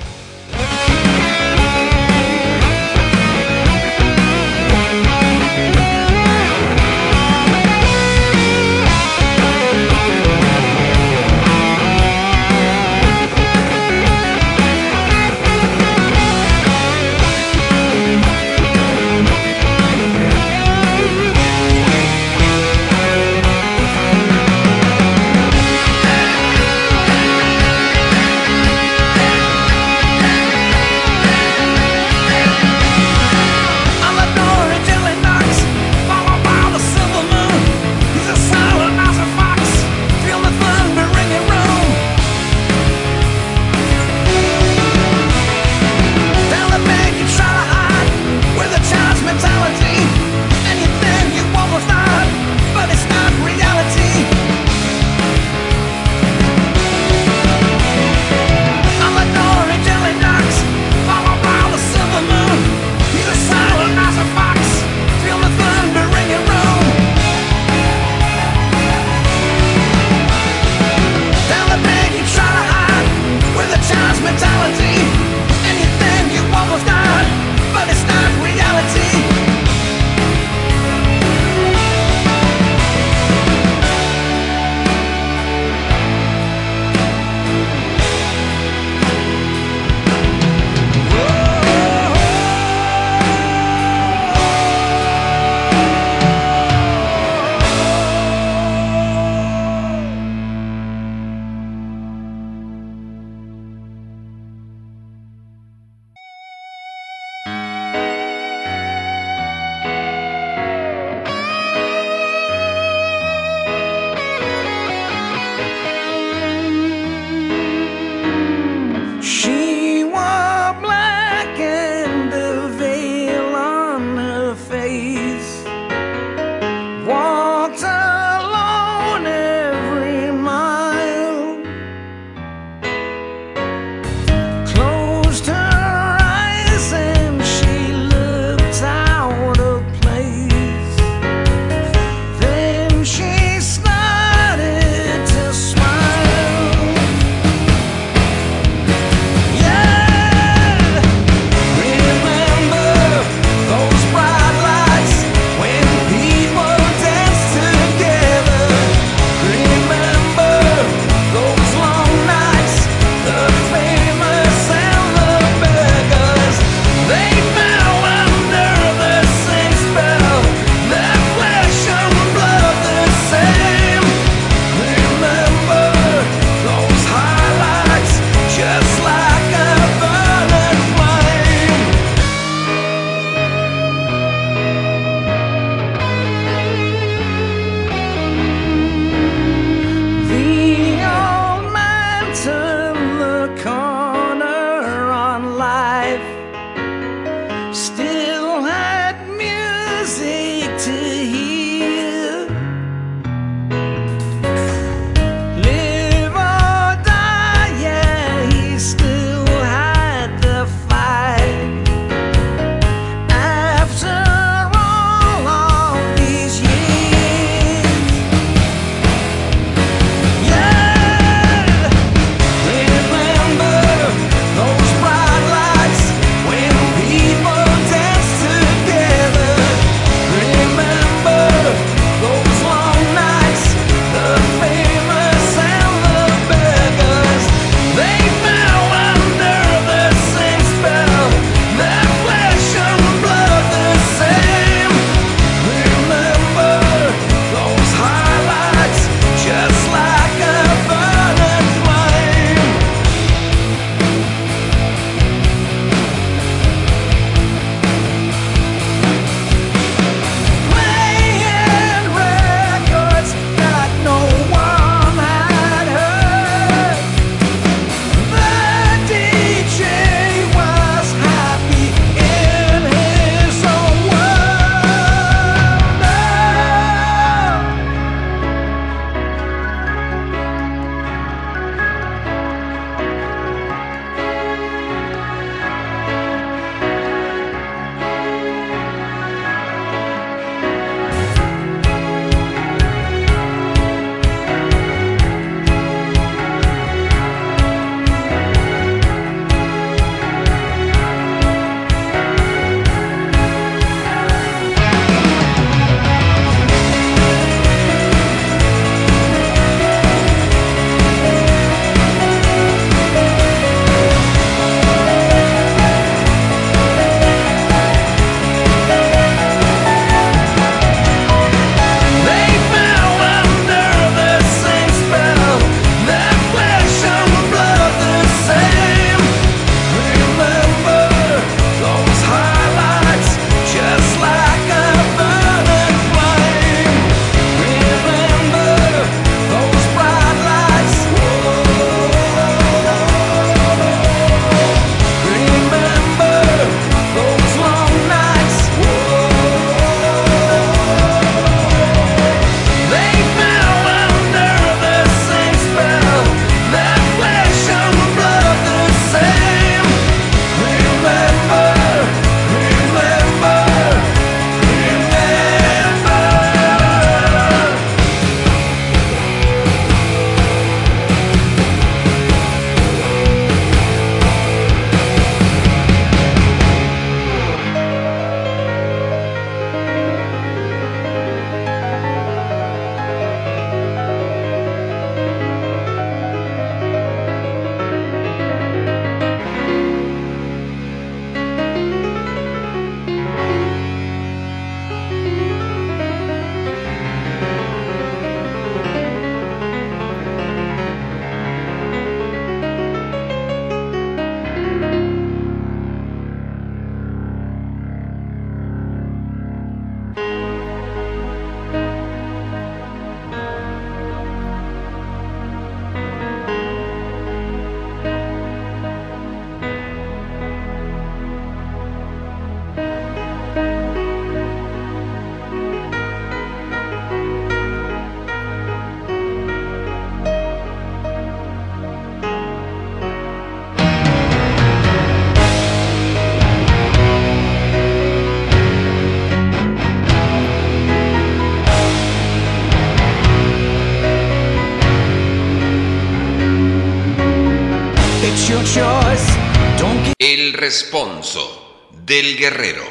El 450.44 450.52
responso 450.52 451.90
del 452.06 452.38
guerrero. 452.38 452.84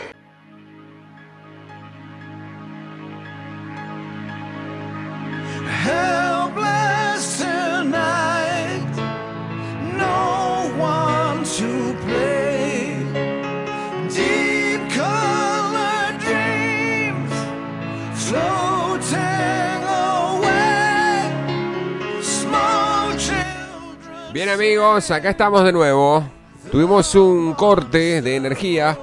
Bien 24.32 24.48
amigos, 24.48 25.10
acá 25.10 25.28
estamos 25.28 25.62
de 25.64 25.72
nuevo. 25.72 26.41
Tuvimos 26.72 27.14
un 27.16 27.52
corte 27.52 28.22
de 28.22 28.34
energía. 28.34 28.98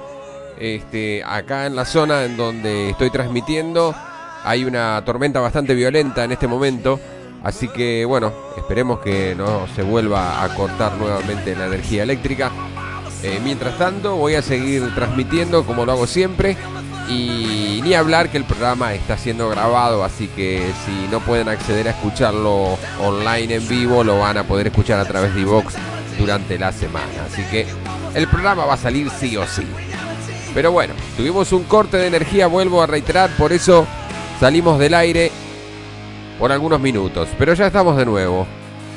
Este, 0.58 1.22
acá 1.22 1.66
en 1.66 1.76
la 1.76 1.84
zona 1.84 2.24
en 2.24 2.36
donde 2.36 2.90
estoy 2.90 3.10
transmitiendo 3.10 3.94
hay 4.44 4.64
una 4.64 5.00
tormenta 5.06 5.38
bastante 5.38 5.76
violenta 5.76 6.24
en 6.24 6.32
este 6.32 6.48
momento. 6.48 6.98
Así 7.44 7.68
que 7.68 8.04
bueno, 8.04 8.32
esperemos 8.56 8.98
que 8.98 9.36
no 9.36 9.68
se 9.76 9.82
vuelva 9.82 10.42
a 10.42 10.52
cortar 10.56 10.94
nuevamente 10.96 11.54
la 11.54 11.66
energía 11.66 12.02
eléctrica. 12.02 12.50
Eh, 13.22 13.38
mientras 13.44 13.78
tanto, 13.78 14.16
voy 14.16 14.34
a 14.34 14.42
seguir 14.42 14.92
transmitiendo 14.96 15.64
como 15.64 15.86
lo 15.86 15.92
hago 15.92 16.08
siempre. 16.08 16.56
Y 17.08 17.82
ni 17.84 17.94
hablar 17.94 18.30
que 18.30 18.38
el 18.38 18.44
programa 18.44 18.94
está 18.94 19.16
siendo 19.16 19.48
grabado, 19.48 20.02
así 20.02 20.26
que 20.26 20.72
si 20.84 21.06
no 21.08 21.20
pueden 21.20 21.48
acceder 21.48 21.86
a 21.86 21.92
escucharlo 21.92 22.76
online 23.00 23.54
en 23.54 23.68
vivo, 23.68 24.02
lo 24.02 24.18
van 24.18 24.38
a 24.38 24.44
poder 24.44 24.66
escuchar 24.66 24.98
a 24.98 25.04
través 25.04 25.34
de 25.36 25.42
iVox 25.42 25.76
durante 26.20 26.58
la 26.58 26.72
semana. 26.72 27.24
Así 27.26 27.42
que 27.44 27.66
el 28.14 28.28
programa 28.28 28.66
va 28.66 28.74
a 28.74 28.76
salir 28.76 29.10
sí 29.10 29.36
o 29.36 29.46
sí. 29.46 29.66
Pero 30.54 30.72
bueno, 30.72 30.94
tuvimos 31.16 31.52
un 31.52 31.64
corte 31.64 31.96
de 31.96 32.08
energía, 32.08 32.46
vuelvo 32.46 32.82
a 32.82 32.86
reiterar, 32.86 33.30
por 33.38 33.52
eso 33.52 33.86
salimos 34.38 34.78
del 34.78 34.94
aire 34.94 35.30
por 36.38 36.52
algunos 36.52 36.80
minutos. 36.80 37.28
Pero 37.38 37.54
ya 37.54 37.66
estamos 37.66 37.96
de 37.96 38.04
nuevo. 38.04 38.46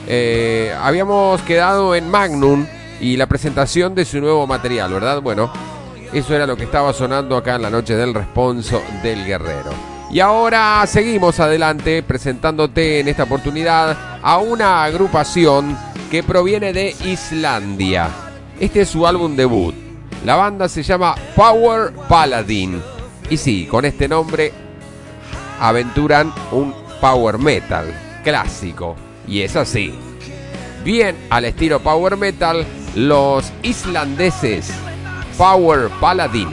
Eh, 0.08 0.76
habíamos 0.82 1.41
quedado 1.44 1.95
en 1.95 2.10
Magnum 2.10 2.66
y 3.00 3.18
la 3.18 3.28
presentación 3.28 3.95
de 3.95 4.06
su 4.06 4.20
nuevo 4.20 4.45
material, 4.48 4.91
¿verdad? 4.94 5.22
Bueno, 5.22 5.52
eso 6.12 6.36
era 6.36 6.45
lo 6.45 6.58
que 6.58 6.64
estaba 6.64 6.94
sonando 6.94 7.38
acá 7.38 7.56
en 7.56 7.62
la 7.62 7.70
noche 7.70 7.95
del 7.95 8.14
responso 8.14 8.82
del 9.02 9.26
guerrero. 9.26 9.72
Y 10.12 10.20
ahora 10.20 10.86
seguimos 10.86 11.40
adelante 11.40 12.04
presentándote 12.04 13.00
en 13.00 13.08
esta 13.08 13.24
oportunidad 13.24 14.20
a 14.22 14.38
una 14.38 14.84
agrupación 14.84 15.76
que 16.14 16.22
proviene 16.22 16.73
de 16.73 16.95
Islandia. 17.06 18.07
Este 18.60 18.81
es 18.81 18.90
su 18.90 19.07
álbum 19.07 19.35
debut. 19.35 19.73
La 20.23 20.35
banda 20.35 20.69
se 20.69 20.84
llama 20.84 21.15
Power 21.35 21.91
Paladin. 22.07 22.80
Y 23.31 23.38
sí, 23.38 23.65
con 23.65 23.84
este 23.84 24.07
nombre 24.07 24.53
aventuran 25.60 26.31
un 26.52 26.72
power 27.02 27.40
metal 27.40 27.91
clásico. 28.23 28.95
Y 29.27 29.41
es 29.41 29.56
así. 29.56 29.91
Bien 30.84 31.15
al 31.31 31.45
estilo 31.45 31.80
power 31.80 32.15
metal, 32.15 32.64
los 32.94 33.52
islandeses 33.64 34.72
Power 35.35 35.90
Paladin 35.99 36.49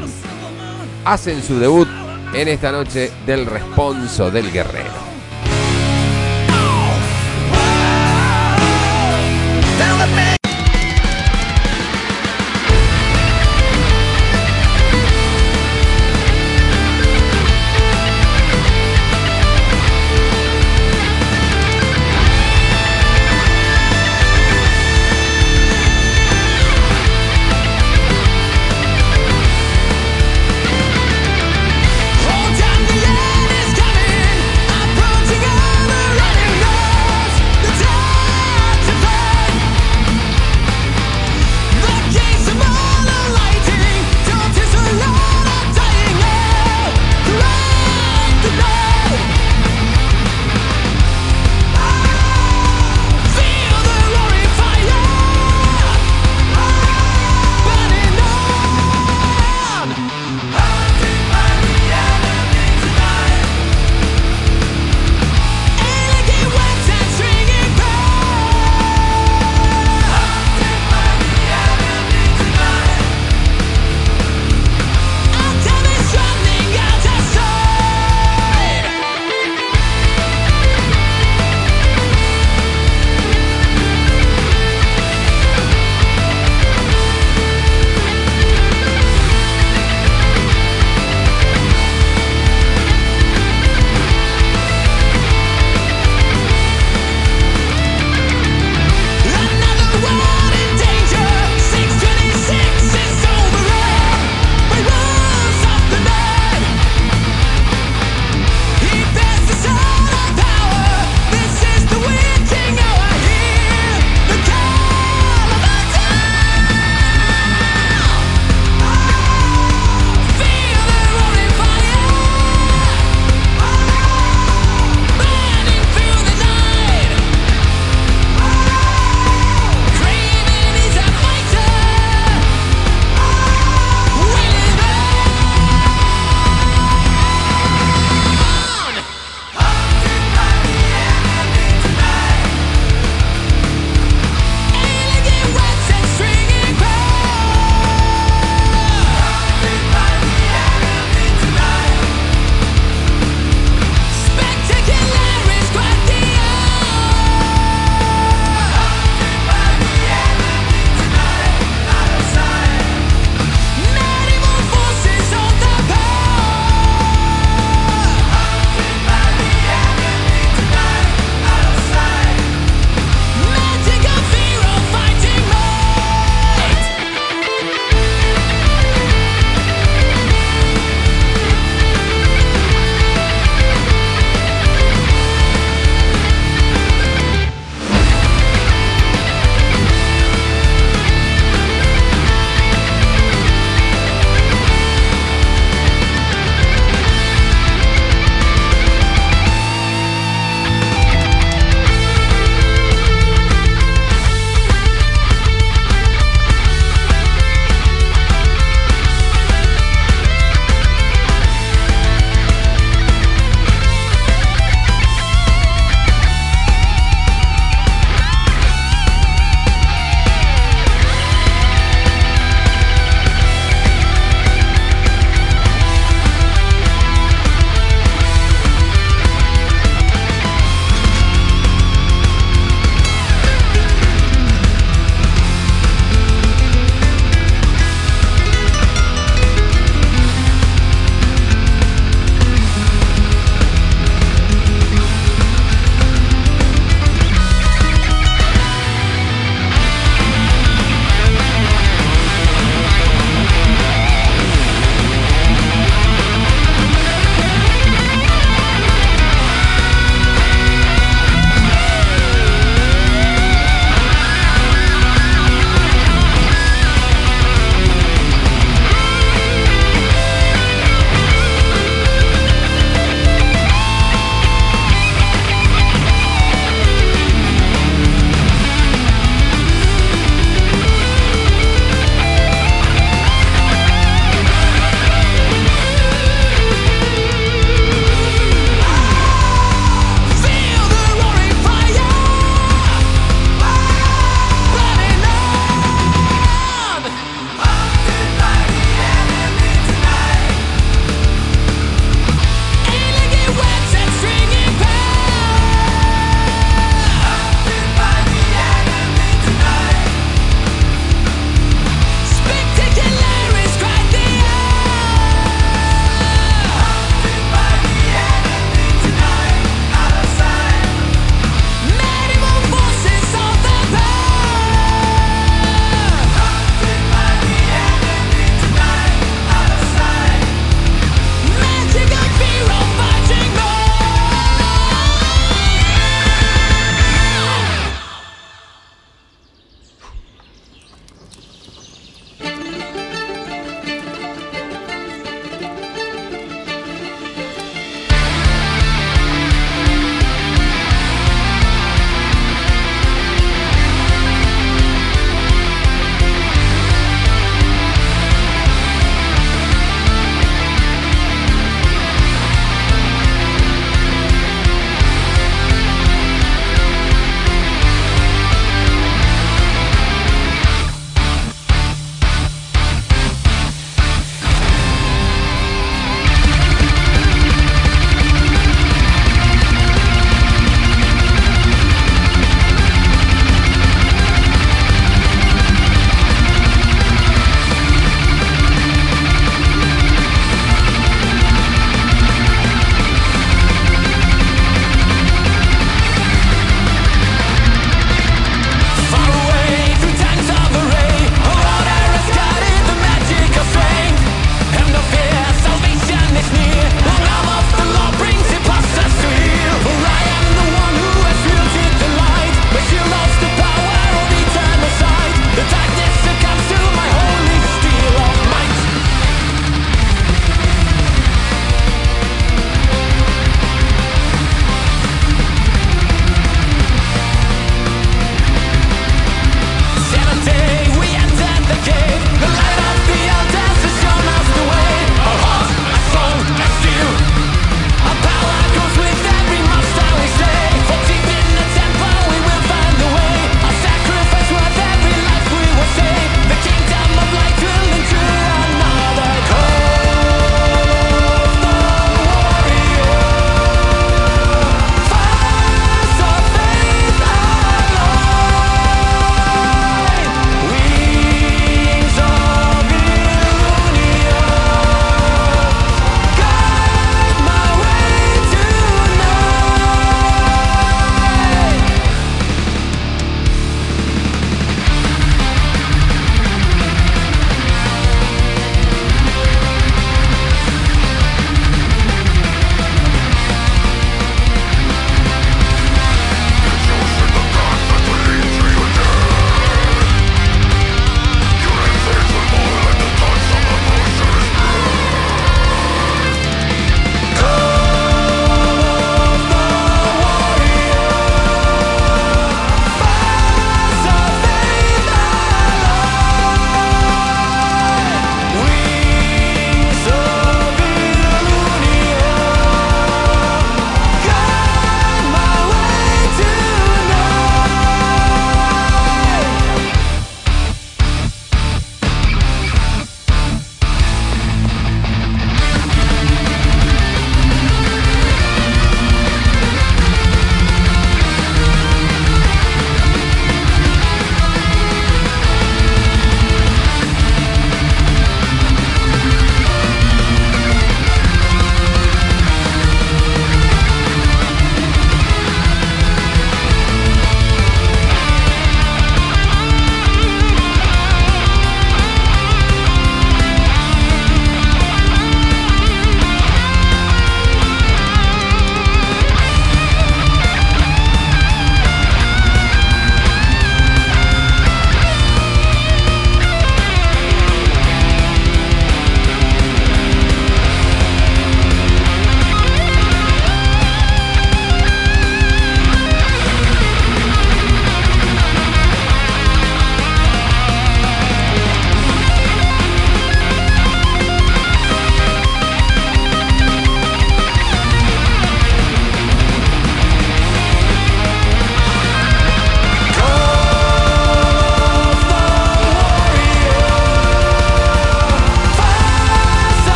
hacen 1.05 1.43
su 1.43 1.59
debut 1.59 1.89
en 2.33 2.49
esta 2.49 2.73
noche 2.73 3.13
del 3.27 3.45
responso 3.45 4.31
del 4.31 4.51
guerrero. 4.51 5.10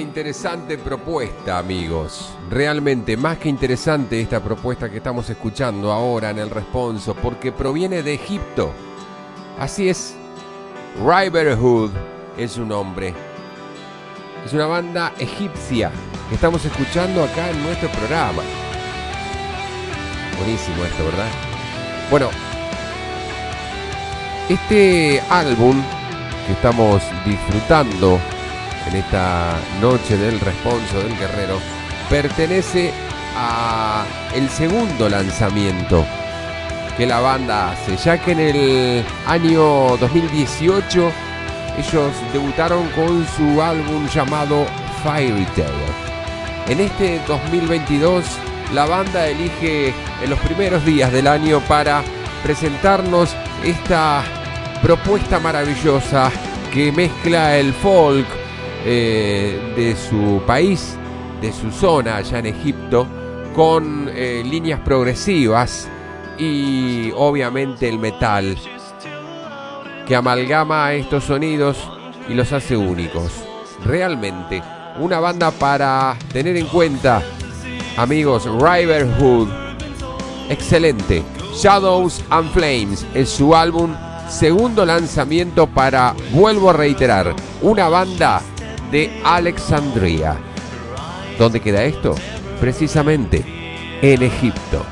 Interesante 0.00 0.78
propuesta, 0.78 1.58
amigos. 1.58 2.32
Realmente 2.48 3.16
más 3.16 3.38
que 3.38 3.48
interesante 3.48 4.20
esta 4.20 4.42
propuesta 4.42 4.90
que 4.90 4.96
estamos 4.96 5.28
escuchando 5.30 5.92
ahora 5.92 6.30
en 6.30 6.38
el 6.38 6.50
responso, 6.50 7.14
porque 7.14 7.52
proviene 7.52 8.02
de 8.02 8.14
Egipto. 8.14 8.72
Así 9.58 9.88
es, 9.88 10.14
River 11.04 11.56
Hood 11.56 11.90
es 12.36 12.52
su 12.52 12.64
nombre. 12.64 13.14
Es 14.44 14.52
una 14.52 14.66
banda 14.66 15.12
egipcia 15.18 15.90
que 16.28 16.34
estamos 16.34 16.64
escuchando 16.64 17.22
acá 17.22 17.50
en 17.50 17.62
nuestro 17.62 17.90
programa. 17.90 18.42
Buenísimo 20.38 20.84
esto, 20.84 21.04
¿verdad? 21.04 21.28
Bueno, 22.10 22.30
este 24.48 25.20
álbum 25.28 25.82
que 26.46 26.52
estamos 26.52 27.02
disfrutando 27.24 28.18
en 28.90 28.96
esta 28.96 29.54
noche 29.80 30.16
del 30.16 30.40
responso 30.40 30.98
del 30.98 31.16
guerrero 31.16 31.58
pertenece 32.08 32.92
a 33.36 34.04
el 34.34 34.48
segundo 34.48 35.08
lanzamiento 35.08 36.04
que 36.96 37.06
la 37.06 37.20
banda 37.20 37.70
hace, 37.70 37.96
ya 37.96 38.18
que 38.18 38.32
en 38.32 38.40
el 38.40 39.04
año 39.26 39.96
2018 39.96 41.12
ellos 41.78 42.12
debutaron 42.32 42.88
con 42.88 43.24
su 43.36 43.62
álbum 43.62 44.08
llamado 44.08 44.66
Fairy 45.04 45.46
Tail. 45.56 45.68
En 46.68 46.80
este 46.80 47.20
2022 47.28 48.24
la 48.74 48.86
banda 48.86 49.28
elige 49.28 49.94
en 50.22 50.30
los 50.30 50.38
primeros 50.40 50.84
días 50.84 51.12
del 51.12 51.28
año 51.28 51.60
para 51.68 52.02
presentarnos 52.42 53.36
esta 53.64 54.24
propuesta 54.82 55.38
maravillosa 55.38 56.30
que 56.72 56.90
mezcla 56.90 57.56
el 57.56 57.72
folk 57.72 58.39
eh, 58.84 59.74
de 59.76 59.96
su 59.96 60.42
país, 60.46 60.96
de 61.40 61.52
su 61.52 61.70
zona 61.70 62.16
allá 62.16 62.38
en 62.38 62.46
Egipto, 62.46 63.06
con 63.54 64.10
eh, 64.12 64.42
líneas 64.44 64.80
progresivas 64.80 65.88
y 66.38 67.12
obviamente 67.16 67.88
el 67.88 67.98
metal, 67.98 68.56
que 70.06 70.16
amalgama 70.16 70.92
estos 70.94 71.24
sonidos 71.24 71.76
y 72.28 72.34
los 72.34 72.52
hace 72.52 72.76
únicos. 72.76 73.32
Realmente, 73.84 74.62
una 74.98 75.20
banda 75.20 75.50
para 75.50 76.16
tener 76.32 76.56
en 76.56 76.66
cuenta, 76.66 77.22
amigos, 77.96 78.46
River 78.46 79.06
Hood, 79.18 79.48
excelente. 80.48 81.22
Shadows 81.54 82.24
and 82.30 82.50
Flames 82.52 83.04
es 83.14 83.28
su 83.28 83.54
álbum 83.54 83.94
segundo 84.28 84.86
lanzamiento 84.86 85.66
para, 85.66 86.14
vuelvo 86.32 86.70
a 86.70 86.74
reiterar, 86.74 87.34
una 87.60 87.88
banda 87.88 88.40
de 88.90 89.20
Alexandria. 89.24 90.36
¿Dónde 91.38 91.60
queda 91.60 91.84
esto? 91.84 92.14
Precisamente 92.60 93.44
en 94.02 94.22
Egipto. 94.22 94.84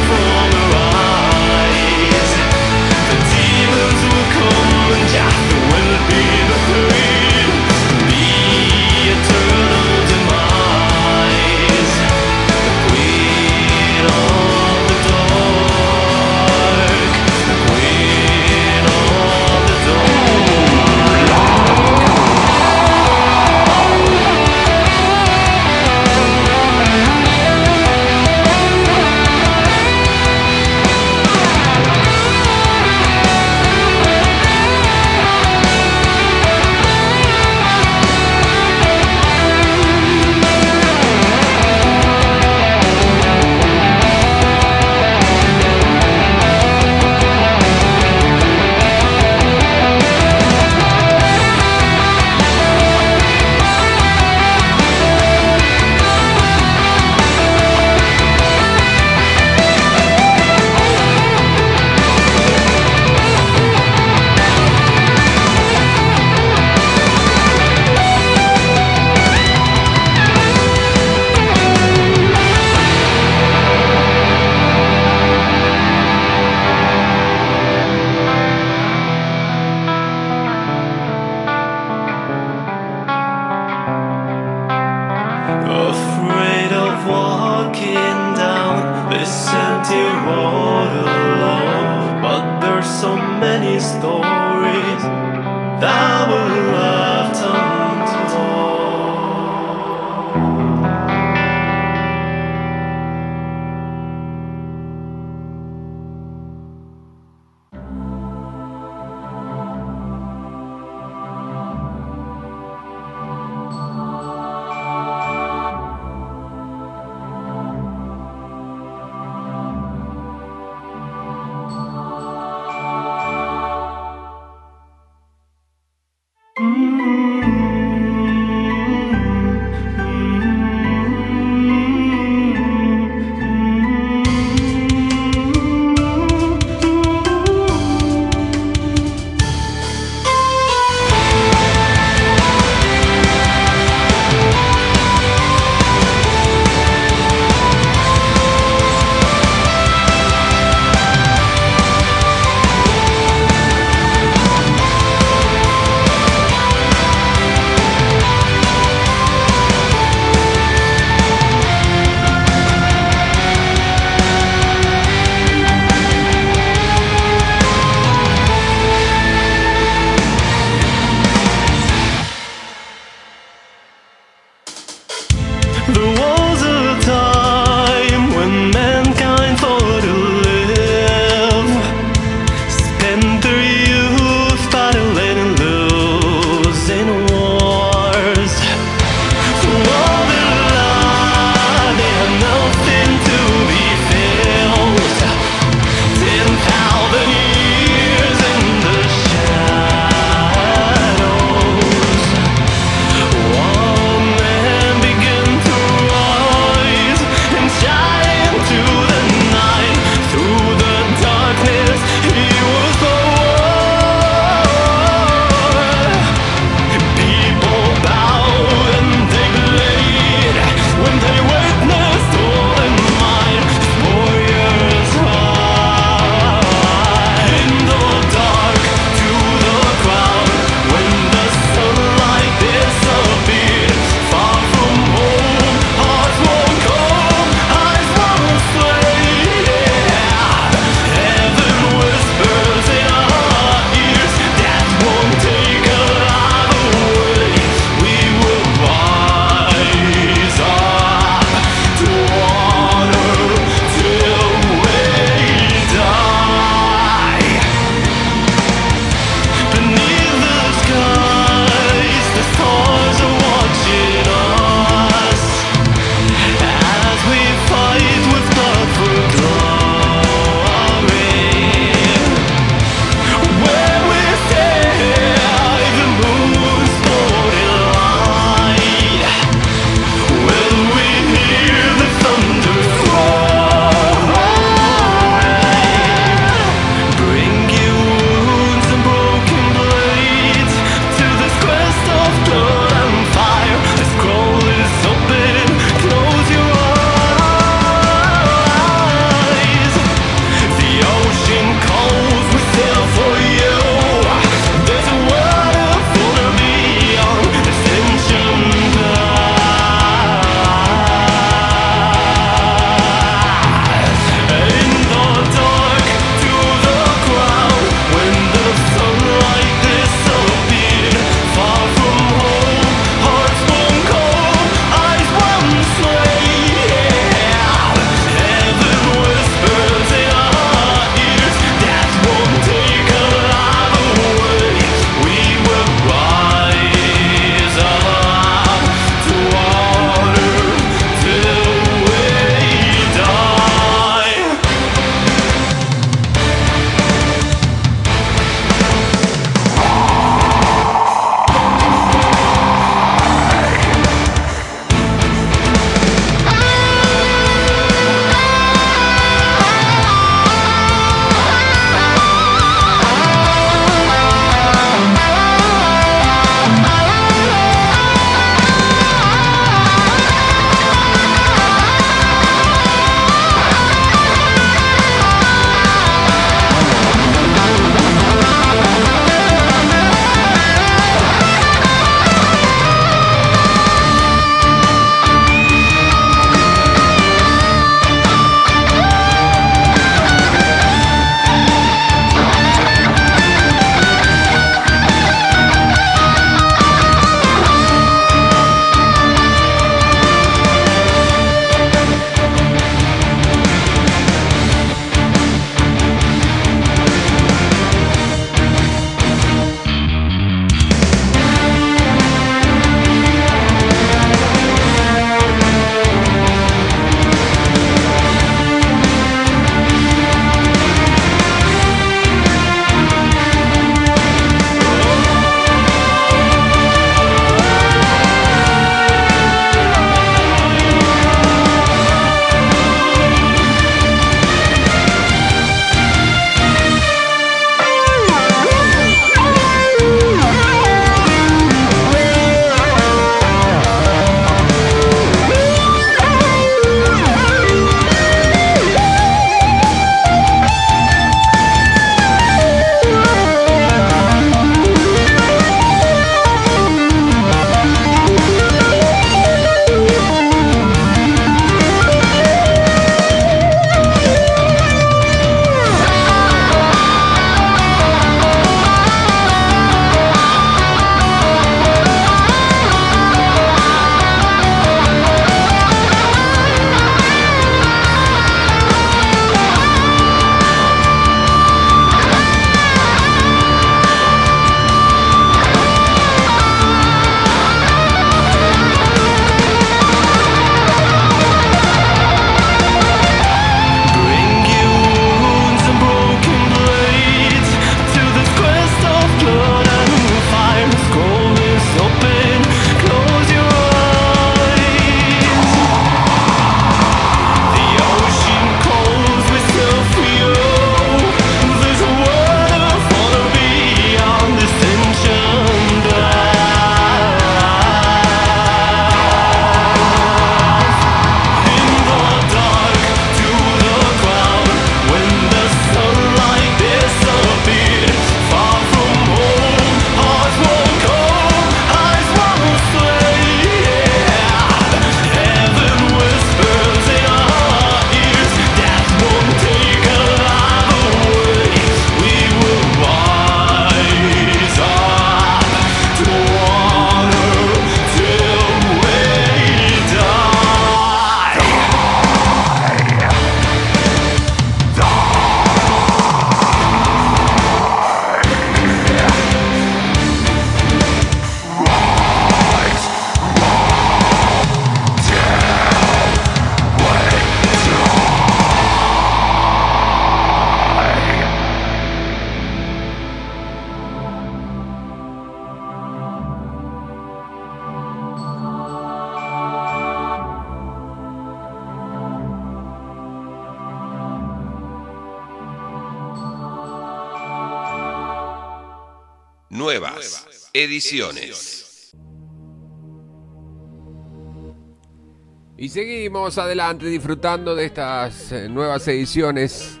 Y 595.76 595.88
seguimos 595.90 596.58
adelante 596.58 597.06
disfrutando 597.06 597.76
de 597.76 597.84
estas 597.84 598.50
eh, 598.50 598.68
nuevas 598.68 599.06
ediciones 599.06 600.00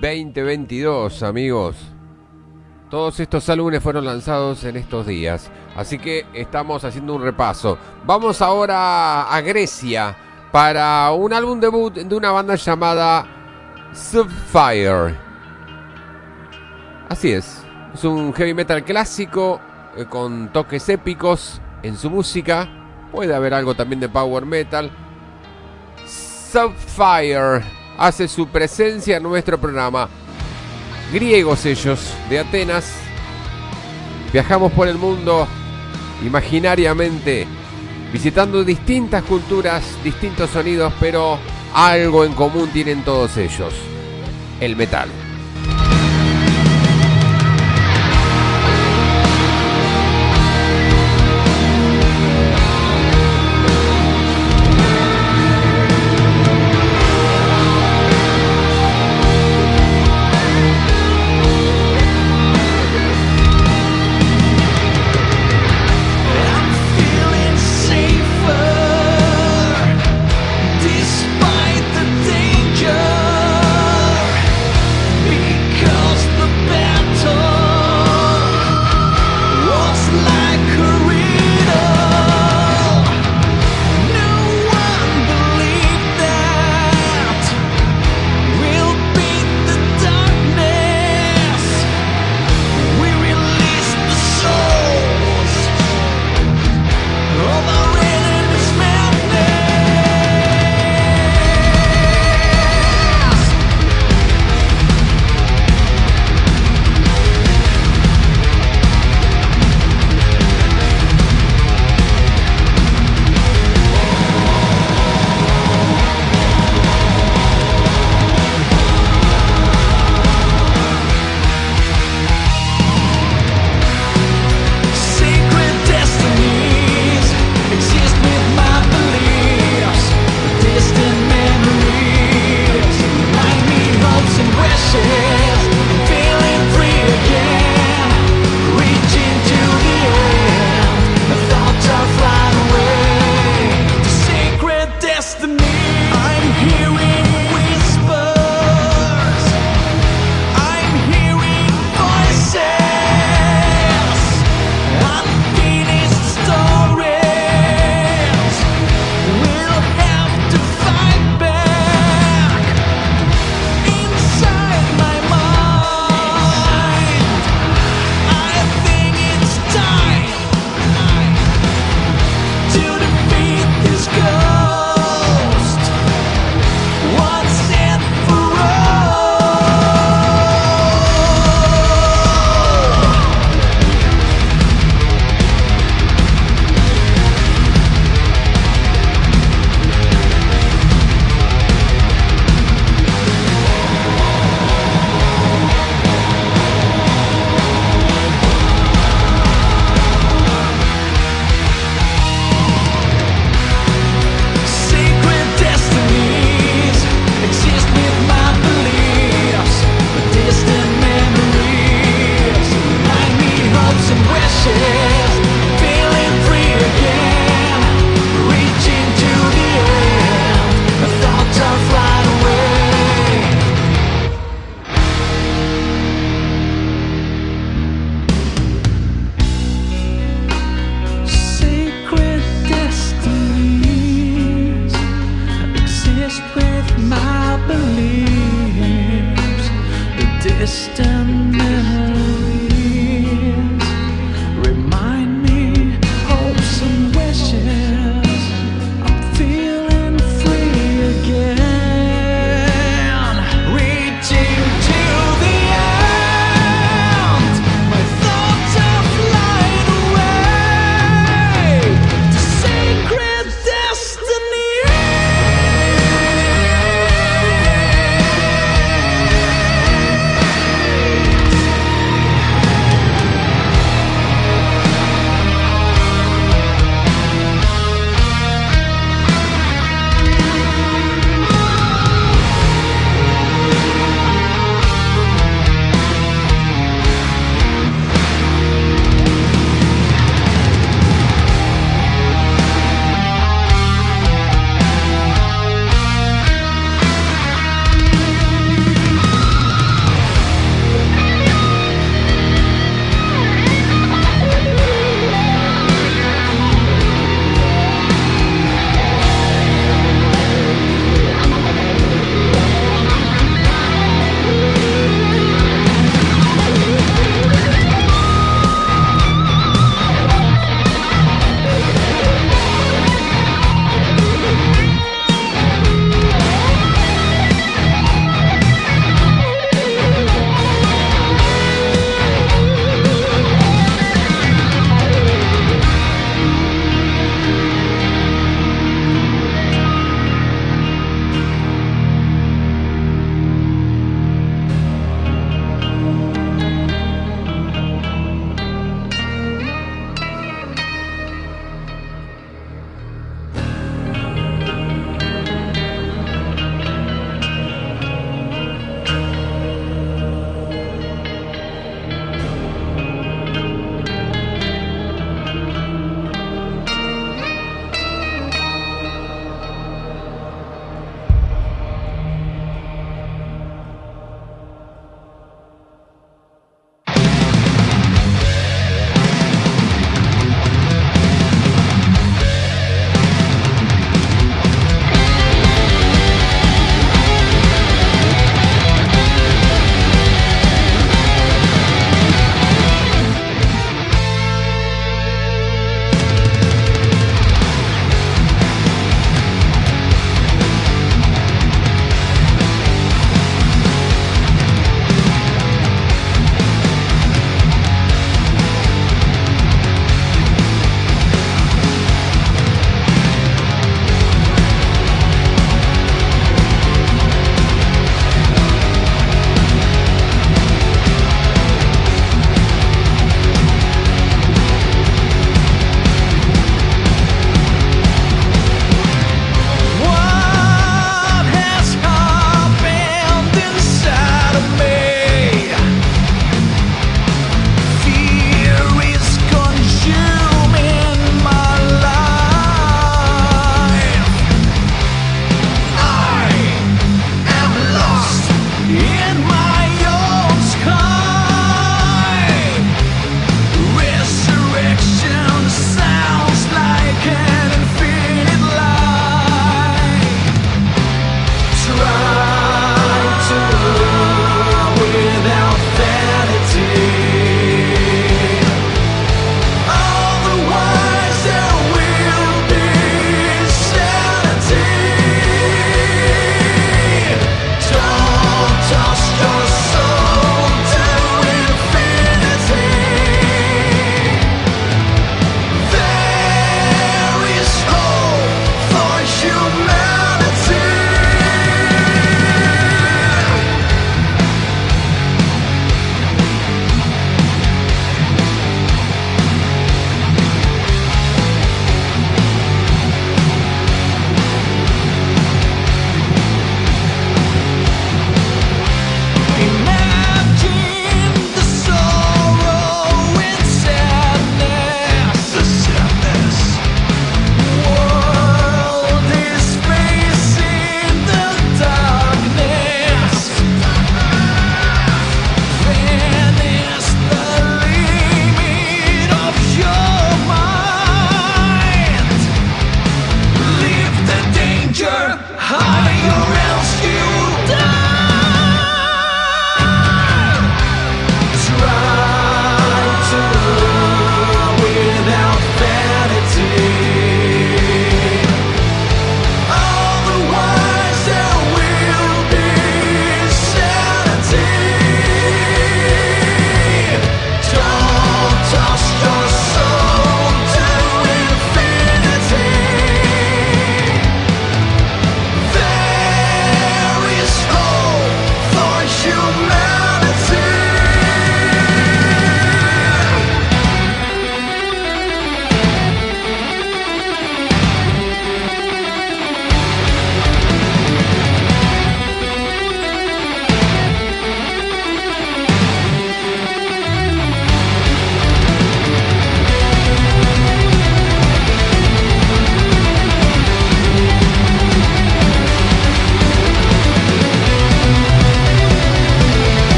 2022, 0.00 1.22
amigos. 1.22 1.76
Todos 2.88 3.20
estos 3.20 3.46
álbumes 3.50 3.82
fueron 3.82 4.06
lanzados 4.06 4.64
en 4.64 4.78
estos 4.78 5.06
días, 5.06 5.50
así 5.76 5.98
que 5.98 6.24
estamos 6.32 6.82
haciendo 6.82 7.14
un 7.14 7.22
repaso. 7.22 7.76
Vamos 8.06 8.40
ahora 8.40 9.24
a 9.24 9.40
Grecia 9.42 10.16
para 10.50 11.10
un 11.12 11.34
álbum 11.34 11.60
debut 11.60 11.92
de 11.92 12.14
una 12.14 12.30
banda 12.30 12.54
llamada 12.54 13.26
Subfire. 13.92 15.14
Así 17.10 17.32
es, 17.32 17.62
es 17.92 18.02
un 18.04 18.32
heavy 18.32 18.54
metal 18.54 18.82
clásico 18.82 19.60
con 20.08 20.52
toques 20.52 20.88
épicos 20.88 21.60
en 21.82 21.96
su 21.96 22.10
música. 22.10 22.68
Puede 23.12 23.34
haber 23.34 23.54
algo 23.54 23.74
también 23.74 24.00
de 24.00 24.08
power 24.08 24.46
metal. 24.46 24.90
Subfire 26.06 27.62
hace 27.98 28.28
su 28.28 28.48
presencia 28.48 29.16
en 29.16 29.22
nuestro 29.22 29.58
programa. 29.58 30.08
Griegos 31.12 31.66
ellos, 31.66 32.14
de 32.28 32.38
Atenas. 32.38 32.92
Viajamos 34.32 34.72
por 34.72 34.86
el 34.86 34.96
mundo 34.96 35.46
imaginariamente, 36.24 37.46
visitando 38.12 38.62
distintas 38.62 39.24
culturas, 39.24 39.82
distintos 40.04 40.50
sonidos, 40.50 40.92
pero 41.00 41.38
algo 41.74 42.24
en 42.24 42.32
común 42.34 42.70
tienen 42.70 43.04
todos 43.04 43.36
ellos. 43.36 43.74
El 44.60 44.76
metal. 44.76 45.08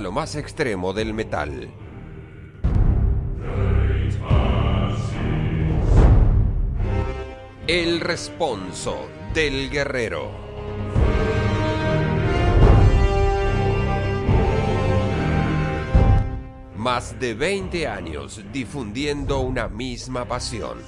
Lo 0.00 0.12
más 0.12 0.34
extremo 0.34 0.92
del 0.92 1.14
metal. 1.14 1.70
El 7.66 8.00
responso 8.00 9.08
del 9.32 9.70
guerrero. 9.70 10.30
Más 16.76 17.18
de 17.18 17.34
20 17.34 17.86
años 17.88 18.42
difundiendo 18.52 19.40
una 19.40 19.68
misma 19.68 20.26
pasión. 20.26 20.78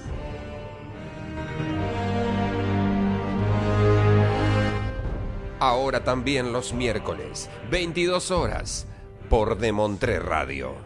Ahora 5.58 6.04
también 6.04 6.52
los 6.52 6.74
miércoles, 6.74 7.48
22 7.70 8.30
horas, 8.30 8.86
por 9.28 9.58
Demontré 9.58 10.18
Radio. 10.18 10.85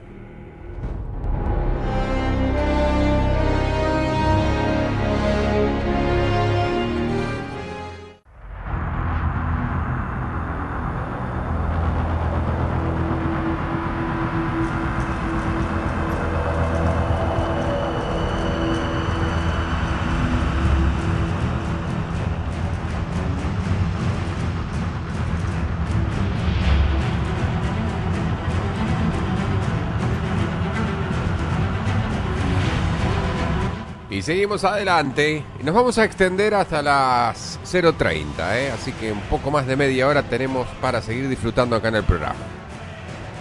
Y 34.20 34.22
seguimos 34.22 34.64
adelante. 34.64 35.42
Nos 35.62 35.74
vamos 35.74 35.96
a 35.96 36.04
extender 36.04 36.54
hasta 36.54 36.82
las 36.82 37.58
0.30, 37.64 38.24
¿eh? 38.54 38.70
así 38.70 38.92
que 38.92 39.10
un 39.12 39.20
poco 39.22 39.50
más 39.50 39.66
de 39.66 39.76
media 39.76 40.06
hora 40.06 40.22
tenemos 40.22 40.68
para 40.82 41.00
seguir 41.00 41.26
disfrutando 41.26 41.74
acá 41.74 41.88
en 41.88 41.94
el 41.94 42.04
programa. 42.04 42.36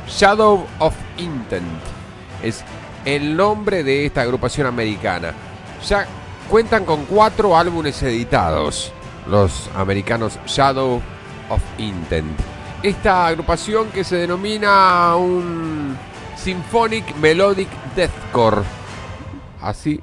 Shadow 0.07 0.65
of 0.79 0.95
Intent 1.17 1.67
es 2.41 2.63
el 3.03 3.35
nombre 3.35 3.83
de 3.83 4.05
esta 4.05 4.21
agrupación 4.21 4.67
americana. 4.67 5.33
Ya 5.85 6.07
cuentan 6.49 6.85
con 6.85 7.03
cuatro 7.07 7.57
álbumes 7.57 8.01
editados, 8.01 8.93
los 9.27 9.69
americanos 9.75 10.39
Shadow 10.45 11.01
of 11.49 11.61
Intent. 11.77 12.39
Esta 12.83 13.27
agrupación 13.27 13.89
que 13.89 14.05
se 14.05 14.15
denomina 14.15 15.13
un 15.17 15.97
Symphonic 16.37 17.17
Melodic 17.17 17.67
Deathcore. 17.97 18.61
Así 19.61 20.01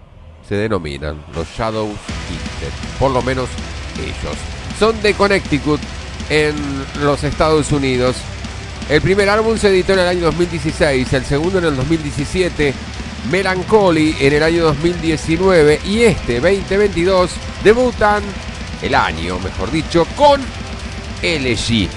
se 0.48 0.54
denominan 0.56 1.22
los 1.34 1.46
Shadows 1.56 1.90
Intent, 2.30 2.98
por 2.98 3.10
lo 3.10 3.22
menos 3.22 3.48
ellos. 3.98 4.36
Son 4.78 5.00
de 5.02 5.14
Connecticut 5.14 5.80
en 6.30 6.54
los 7.02 7.24
Estados 7.24 7.72
Unidos. 7.72 8.16
El 8.88 9.00
primer 9.00 9.28
álbum 9.28 9.58
se 9.58 9.68
editó 9.68 9.94
en 9.94 10.00
el 10.00 10.08
año 10.08 10.20
2016, 10.26 11.12
el 11.12 11.24
segundo 11.24 11.58
en 11.58 11.64
el 11.64 11.76
2017, 11.76 12.74
Melancholy 13.30 14.16
en 14.20 14.32
el 14.32 14.42
año 14.42 14.64
2019 14.64 15.80
y 15.84 16.02
este 16.02 16.40
2022 16.40 17.30
debutan 17.64 18.22
el 18.82 18.94
año, 18.94 19.38
mejor 19.40 19.70
dicho, 19.72 20.06
con 20.16 20.40
LG, 21.22 21.88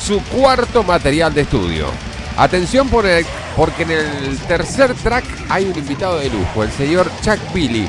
su 0.00 0.22
cuarto 0.30 0.82
material 0.82 1.34
de 1.34 1.42
estudio. 1.42 2.07
Atención 2.38 2.88
porque 2.88 3.82
en 3.82 3.90
el 3.90 4.38
tercer 4.46 4.94
track 4.94 5.24
hay 5.48 5.64
un 5.64 5.76
invitado 5.76 6.20
de 6.20 6.30
lujo, 6.30 6.62
el 6.62 6.70
señor 6.70 7.10
Chuck 7.20 7.52
Billy, 7.52 7.88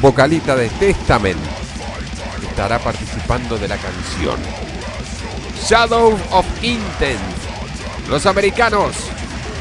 vocalista 0.00 0.56
de 0.56 0.70
Testament. 0.70 1.38
Estará 2.48 2.78
participando 2.78 3.58
de 3.58 3.68
la 3.68 3.76
canción. 3.76 4.38
Shadow 5.68 6.18
of 6.30 6.46
Intent. 6.62 7.20
Los 8.08 8.24
americanos 8.24 8.96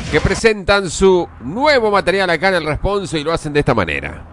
que 0.10 0.22
presentan 0.22 0.90
su 0.90 1.28
nuevo 1.42 1.92
material 1.92 2.30
acá 2.30 2.48
en 2.48 2.56
el 2.56 2.66
responso 2.66 3.18
y 3.18 3.26
lo 3.26 3.34
hacen 3.34 3.52
de 3.52 3.60
esta 3.60 3.74
manera. 3.74 4.33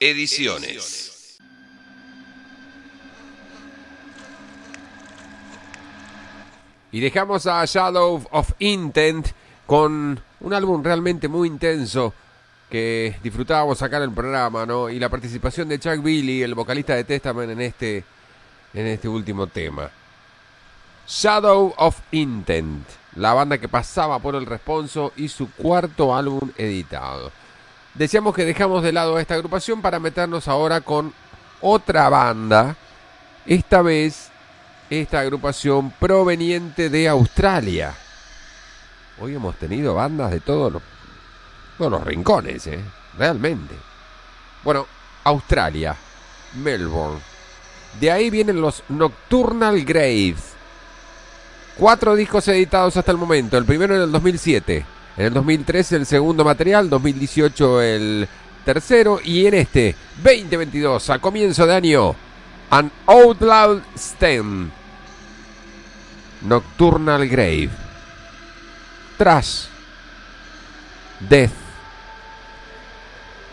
Ediciones. 0.00 1.38
Y 6.90 7.00
dejamos 7.00 7.46
a 7.46 7.64
Shadow 7.66 8.26
of 8.30 8.52
Intent 8.60 9.28
con 9.66 10.20
un 10.40 10.54
álbum 10.54 10.82
realmente 10.82 11.28
muy 11.28 11.48
intenso 11.48 12.14
que 12.70 13.16
disfrutábamos 13.22 13.82
acá 13.82 13.98
en 13.98 14.04
el 14.04 14.12
programa, 14.12 14.64
¿no? 14.64 14.88
Y 14.88 14.98
la 14.98 15.08
participación 15.08 15.68
de 15.68 15.78
Chuck 15.78 16.02
Billy, 16.02 16.42
el 16.42 16.54
vocalista 16.54 16.94
de 16.94 17.04
Testament, 17.04 17.50
en 17.50 17.60
este, 17.60 18.04
en 18.72 18.86
este 18.86 19.08
último 19.08 19.46
tema. 19.46 19.90
Shadow 21.06 21.74
of 21.76 22.00
Intent, 22.12 22.86
la 23.16 23.32
banda 23.32 23.58
que 23.58 23.68
pasaba 23.68 24.18
por 24.18 24.34
el 24.34 24.46
responso 24.46 25.12
y 25.16 25.28
su 25.28 25.50
cuarto 25.52 26.14
álbum 26.14 26.50
editado. 26.56 27.32
Decíamos 27.98 28.32
que 28.32 28.44
dejamos 28.44 28.84
de 28.84 28.92
lado 28.92 29.16
a 29.16 29.20
esta 29.20 29.34
agrupación 29.34 29.82
para 29.82 29.98
meternos 29.98 30.46
ahora 30.46 30.80
con 30.80 31.12
otra 31.60 32.08
banda. 32.08 32.76
Esta 33.44 33.82
vez, 33.82 34.30
esta 34.88 35.18
agrupación 35.18 35.90
proveniente 35.90 36.90
de 36.90 37.08
Australia. 37.08 37.92
Hoy 39.20 39.34
hemos 39.34 39.56
tenido 39.56 39.96
bandas 39.96 40.30
de 40.30 40.38
todos 40.38 40.74
los, 40.74 40.82
los 41.80 42.04
rincones, 42.04 42.68
¿eh? 42.68 42.80
Realmente. 43.18 43.74
Bueno, 44.62 44.86
Australia, 45.24 45.96
Melbourne. 46.54 47.18
De 47.98 48.12
ahí 48.12 48.30
vienen 48.30 48.60
los 48.60 48.84
Nocturnal 48.90 49.84
Graves. 49.84 50.52
Cuatro 51.76 52.14
discos 52.14 52.46
editados 52.46 52.96
hasta 52.96 53.10
el 53.10 53.18
momento. 53.18 53.58
El 53.58 53.64
primero 53.64 53.96
en 53.96 54.02
el 54.02 54.12
2007. 54.12 54.97
En 55.18 55.26
el 55.26 55.34
2013 55.34 55.96
el 55.96 56.06
segundo 56.06 56.44
material. 56.44 56.88
2018 56.88 57.82
el 57.82 58.28
tercero. 58.64 59.18
Y 59.22 59.46
en 59.46 59.54
este 59.54 59.96
2022, 60.22 61.10
a 61.10 61.18
comienzo 61.18 61.66
de 61.66 61.74
año, 61.74 62.14
An 62.70 62.90
Outlaw 63.04 63.82
Stem. 63.96 64.70
Nocturnal 66.42 67.26
Grave. 67.26 67.68
Trash. 69.16 69.64
Death. 71.28 71.50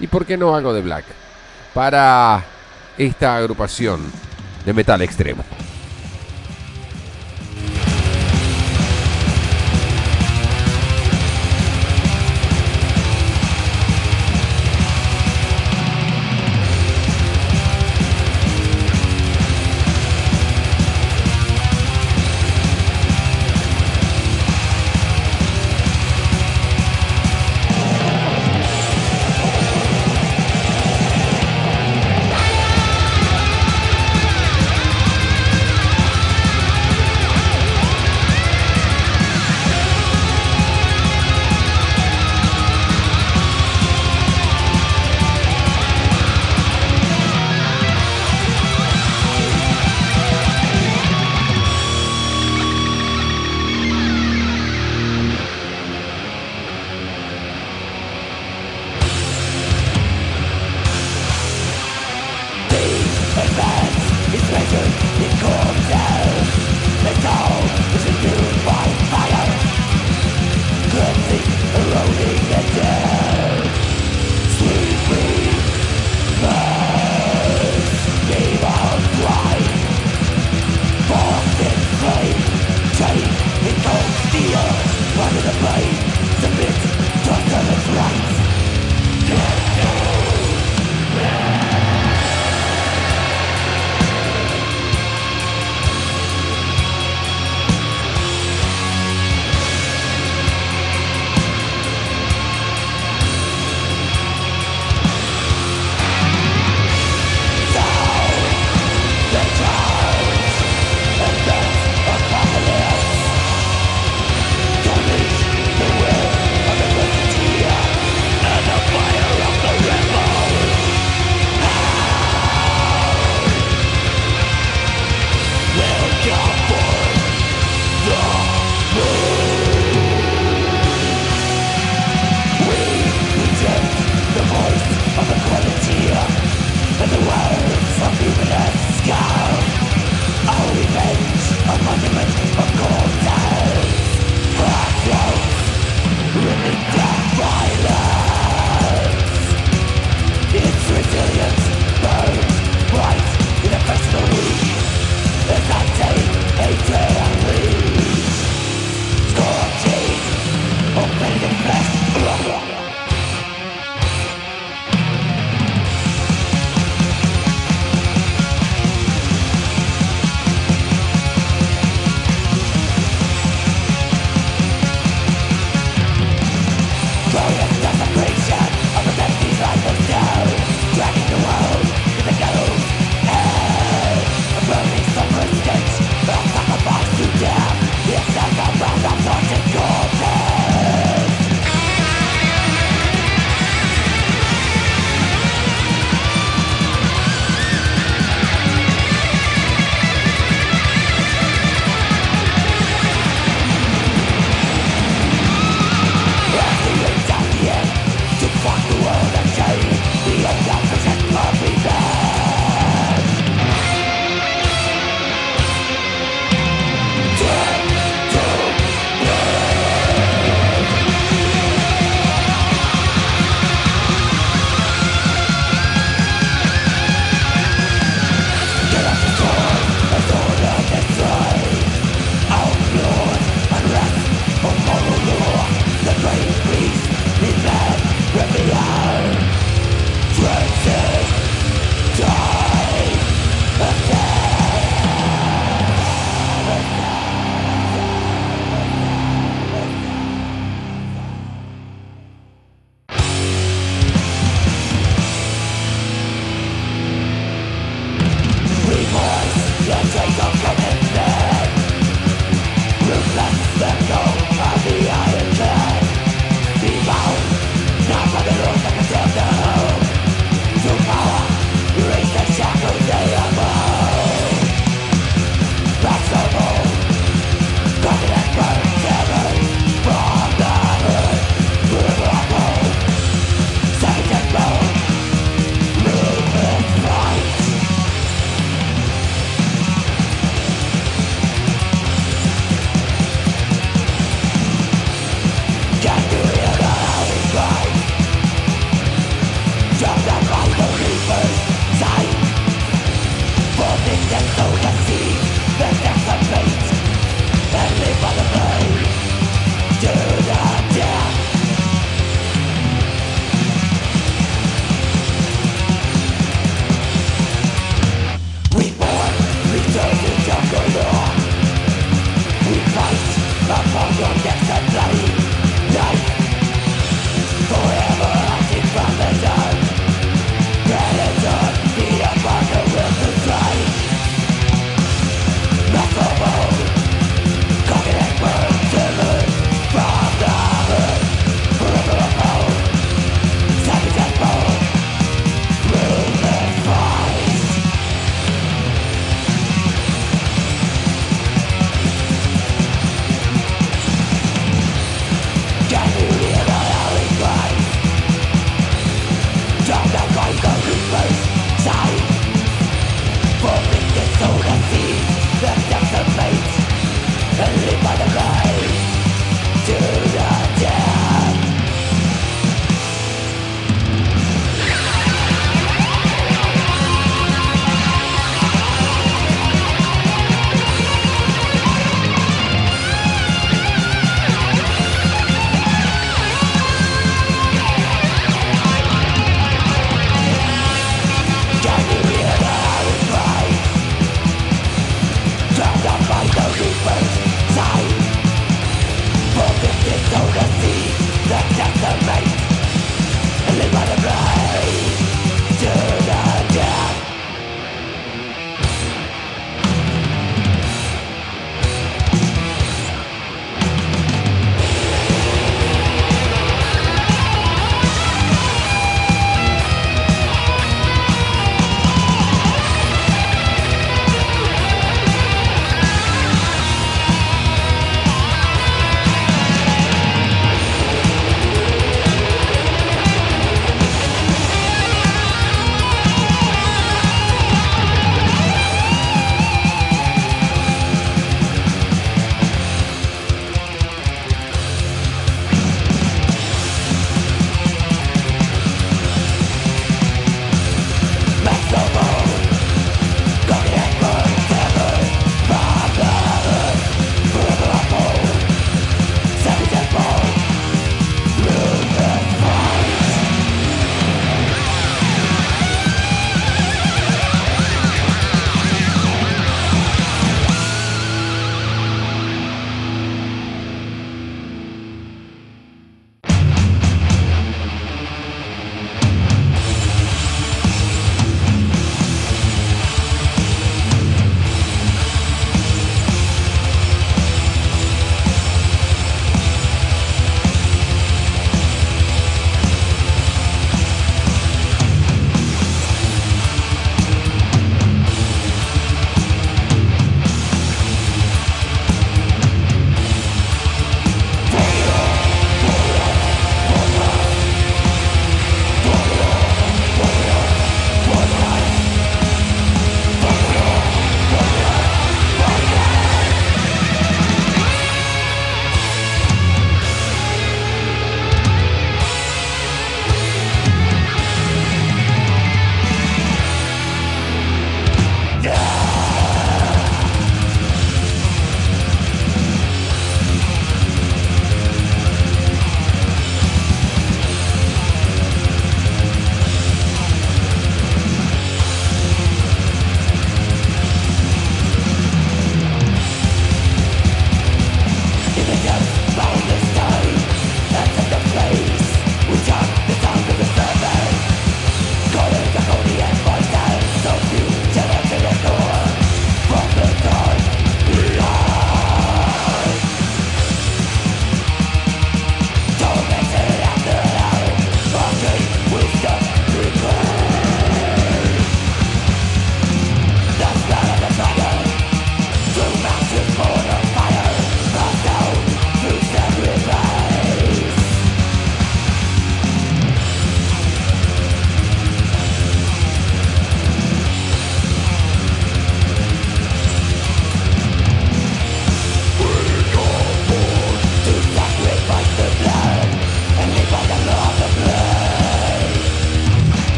Y 0.00 0.08
por 0.08 0.26
qué 0.26 0.36
no 0.36 0.56
algo 0.56 0.74
de 0.74 0.80
Black. 0.80 1.04
Para 1.72 2.44
esta 2.98 3.36
agrupación 3.36 4.00
de 4.66 4.72
metal 4.72 5.00
extremo. 5.00 5.44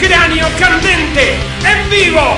Cráneo 0.00 0.48
Candente, 0.58 1.36
en 1.64 1.90
vivo. 1.90 2.36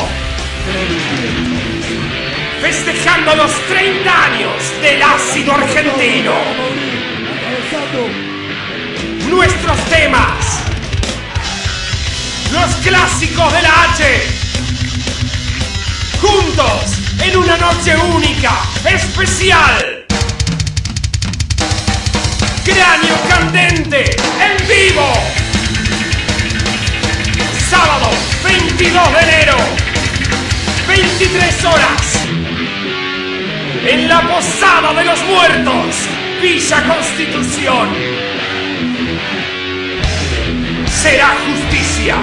Festejando 2.61 3.35
los 3.37 3.53
30 3.69 4.25
años 4.25 4.81
del 4.81 5.03
ácido 5.03 5.55
argentino. 5.55 6.33
Nuestros 9.29 9.79
temas. 9.91 10.61
Los 12.53 12.75
clásicos 12.77 13.53
de 13.53 13.63
la 13.63 13.83
H. 13.93 14.27
Juntos 16.21 16.99
en 17.21 17.37
una 17.37 17.57
noche 17.59 17.97
única, 17.97 18.53
especial. 18.85 20.07
Cráneo 22.65 23.32
En 23.45 24.69
vivo. 24.69 25.13
Sábado 27.69 28.11
22 28.45 29.13
de 29.15 29.21
enero, 29.21 29.57
23 30.87 31.65
horas. 31.65 32.21
En 33.85 34.09
la 34.09 34.21
Posada 34.29 34.95
de 34.95 35.05
los 35.05 35.21
Muertos, 35.25 35.97
Villa 36.41 36.85
Constitución. 36.87 37.89
Será 40.87 41.35
justicia. 41.45 42.17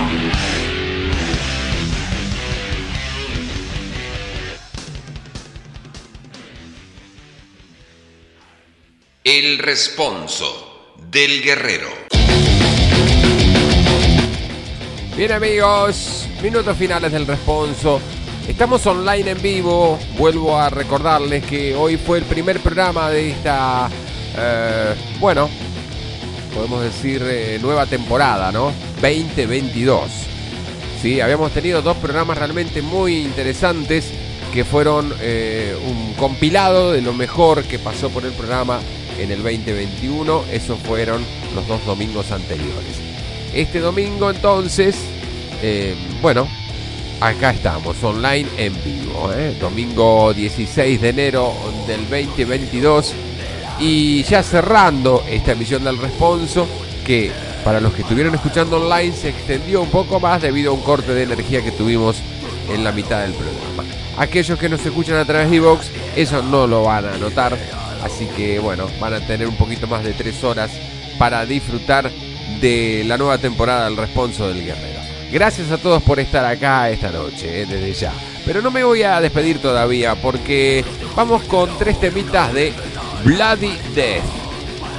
El 9.25 9.57
responso 9.57 10.58
del 11.11 11.41
guerrero. 11.41 11.88
Bien 15.15 15.31
amigos, 15.31 16.27
minutos 16.41 16.77
finales 16.77 17.11
del 17.11 17.25
responso. 17.25 17.99
Estamos 18.47 18.85
online 18.85 19.31
en 19.31 19.41
vivo. 19.41 19.99
Vuelvo 20.17 20.57
a 20.57 20.69
recordarles 20.69 21.43
que 21.45 21.75
hoy 21.75 21.97
fue 21.97 22.19
el 22.19 22.25
primer 22.25 22.59
programa 22.59 23.09
de 23.09 23.31
esta, 23.31 23.89
eh, 24.38 24.95
bueno, 25.19 25.49
podemos 26.53 26.83
decir 26.83 27.21
eh, 27.25 27.59
nueva 27.61 27.85
temporada, 27.85 28.51
¿no? 28.51 28.71
2022. 29.01 30.09
Sí, 31.01 31.21
habíamos 31.21 31.51
tenido 31.51 31.81
dos 31.81 31.97
programas 31.97 32.38
realmente 32.38 32.81
muy 32.81 33.17
interesantes 33.17 34.11
que 34.53 34.63
fueron 34.63 35.13
eh, 35.21 35.75
un 35.88 36.13
compilado 36.13 36.91
de 36.91 37.01
lo 37.01 37.13
mejor 37.13 37.63
que 37.63 37.79
pasó 37.79 38.09
por 38.09 38.25
el 38.25 38.31
programa 38.31 38.79
en 39.19 39.31
el 39.31 39.43
2021. 39.43 40.45
Esos 40.51 40.80
fueron 40.80 41.23
los 41.56 41.67
dos 41.67 41.85
domingos 41.85 42.31
anteriores. 42.31 42.99
Este 43.53 43.80
domingo 43.80 44.30
entonces, 44.30 44.95
eh, 45.61 45.95
bueno, 46.22 46.48
acá 47.19 47.51
estamos, 47.51 48.01
online 48.03 48.48
en 48.57 48.73
vivo. 48.83 49.31
¿eh? 49.33 49.56
Domingo 49.59 50.33
16 50.33 51.01
de 51.01 51.09
enero 51.09 51.53
del 51.88 52.01
2022. 52.09 53.14
Y 53.80 54.23
ya 54.23 54.43
cerrando 54.43 55.23
esta 55.30 55.53
emisión 55.53 55.83
del 55.83 55.98
Responso, 55.98 56.67
que 57.06 57.31
para 57.64 57.80
los 57.80 57.93
que 57.93 58.01
estuvieron 58.01 58.35
escuchando 58.35 58.77
online 58.77 59.15
se 59.15 59.30
extendió 59.30 59.81
un 59.81 59.89
poco 59.89 60.19
más 60.19 60.41
debido 60.41 60.72
a 60.72 60.73
un 60.73 60.81
corte 60.81 61.14
de 61.14 61.23
energía 61.23 61.64
que 61.64 61.72
tuvimos 61.72 62.17
en 62.69 62.83
la 62.83 62.91
mitad 62.91 63.22
del 63.22 63.33
programa. 63.33 63.83
Aquellos 64.17 64.59
que 64.59 64.69
nos 64.69 64.85
escuchan 64.85 65.15
a 65.15 65.25
través 65.25 65.49
de 65.49 65.57
Evox, 65.57 65.91
eso 66.15 66.41
no 66.43 66.67
lo 66.67 66.83
van 66.83 67.06
a 67.06 67.17
notar. 67.17 67.57
Así 68.03 68.25
que 68.27 68.59
bueno, 68.59 68.87
van 68.99 69.13
a 69.13 69.19
tener 69.19 69.47
un 69.47 69.55
poquito 69.55 69.87
más 69.87 70.03
de 70.03 70.13
tres 70.13 70.43
horas 70.43 70.71
para 71.17 71.45
disfrutar 71.45 72.09
de 72.61 73.03
la 73.05 73.17
nueva 73.17 73.37
temporada 73.37 73.85
del 73.85 73.97
Responso 73.97 74.47
del 74.47 74.65
Guerrero. 74.65 74.99
Gracias 75.31 75.69
a 75.71 75.77
todos 75.77 76.01
por 76.01 76.19
estar 76.19 76.43
acá 76.43 76.89
esta 76.89 77.11
noche, 77.11 77.61
eh, 77.61 77.65
desde 77.65 77.93
ya. 77.93 78.13
Pero 78.45 78.61
no 78.61 78.71
me 78.71 78.83
voy 78.83 79.03
a 79.03 79.21
despedir 79.21 79.61
todavía 79.61 80.15
porque 80.15 80.83
vamos 81.15 81.43
con 81.43 81.69
tres 81.77 81.99
temitas 81.99 82.51
de 82.53 82.73
Bloody 83.23 83.77
Death. 83.93 84.23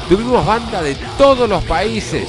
Tuvimos 0.08 0.44
banda 0.46 0.82
de 0.82 0.94
todos 1.18 1.48
los 1.48 1.64
países. 1.64 2.28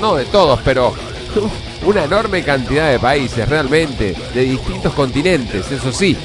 No 0.00 0.14
de 0.14 0.24
todos, 0.26 0.60
pero 0.64 0.94
una 1.84 2.04
enorme 2.04 2.42
cantidad 2.42 2.90
de 2.90 2.98
países, 2.98 3.46
realmente. 3.48 4.14
De 4.32 4.44
distintos 4.44 4.94
continentes, 4.94 5.70
eso 5.70 5.92
sí. 5.92 6.16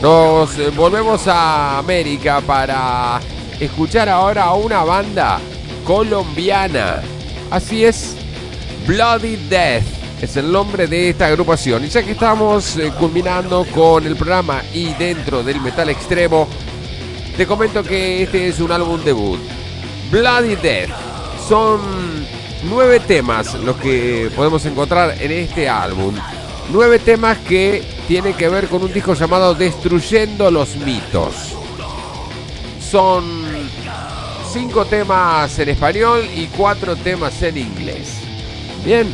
Nos 0.00 0.56
eh, 0.56 0.70
volvemos 0.70 1.26
a 1.26 1.78
América 1.78 2.40
para 2.40 3.18
escuchar 3.58 4.08
ahora 4.08 4.44
a 4.44 4.54
una 4.54 4.84
banda 4.84 5.40
colombiana. 5.84 7.02
Así 7.50 7.84
es, 7.84 8.14
Bloody 8.86 9.34
Death 9.48 9.82
es 10.22 10.36
el 10.36 10.52
nombre 10.52 10.86
de 10.86 11.10
esta 11.10 11.26
agrupación. 11.26 11.84
Y 11.84 11.88
ya 11.88 12.04
que 12.04 12.12
estamos 12.12 12.76
eh, 12.76 12.92
culminando 12.96 13.66
con 13.74 14.06
el 14.06 14.14
programa 14.14 14.62
y 14.72 14.94
dentro 14.94 15.42
del 15.42 15.60
metal 15.60 15.88
extremo, 15.88 16.46
te 17.36 17.44
comento 17.44 17.82
que 17.82 18.22
este 18.22 18.46
es 18.46 18.60
un 18.60 18.70
álbum 18.70 19.02
debut. 19.02 19.40
Bloody 20.12 20.54
Death. 20.54 20.90
Son 21.48 21.80
nueve 22.70 23.00
temas 23.00 23.54
los 23.54 23.76
que 23.78 24.30
podemos 24.36 24.64
encontrar 24.64 25.20
en 25.20 25.32
este 25.32 25.68
álbum. 25.68 26.14
Nueve 26.70 27.00
temas 27.00 27.36
que 27.38 27.97
tienen 28.08 28.32
que 28.32 28.48
ver 28.48 28.68
con 28.68 28.82
un 28.82 28.92
disco 28.92 29.12
llamado 29.12 29.54
Destruyendo 29.54 30.50
los 30.50 30.76
mitos. 30.76 31.34
Son 32.80 33.44
cinco 34.50 34.86
temas 34.86 35.58
en 35.58 35.68
español 35.68 36.26
y 36.34 36.46
cuatro 36.46 36.96
temas 36.96 37.42
en 37.42 37.58
inglés. 37.58 38.14
Bien, 38.82 39.06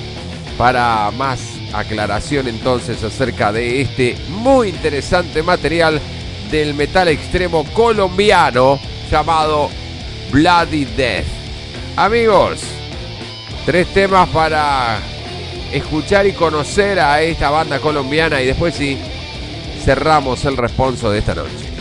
para 0.56 1.10
más 1.10 1.40
aclaración 1.72 2.46
entonces 2.46 3.02
acerca 3.02 3.50
de 3.50 3.80
este 3.80 4.16
muy 4.28 4.68
interesante 4.68 5.42
material 5.42 6.00
del 6.52 6.74
metal 6.74 7.08
extremo 7.08 7.64
colombiano 7.74 8.78
llamado 9.10 9.70
Bloody 10.30 10.84
Death. 10.84 11.26
Amigos, 11.96 12.60
tres 13.66 13.92
temas 13.92 14.28
para 14.28 15.00
escuchar 15.72 16.26
y 16.26 16.32
conocer 16.32 17.00
a 17.00 17.20
esta 17.22 17.50
banda 17.50 17.78
colombiana 17.78 18.40
y 18.40 18.46
después 18.46 18.74
sí 18.74 18.98
cerramos 19.84 20.44
el 20.44 20.56
responso 20.56 21.10
de 21.10 21.18
esta 21.18 21.34
noche. 21.34 21.74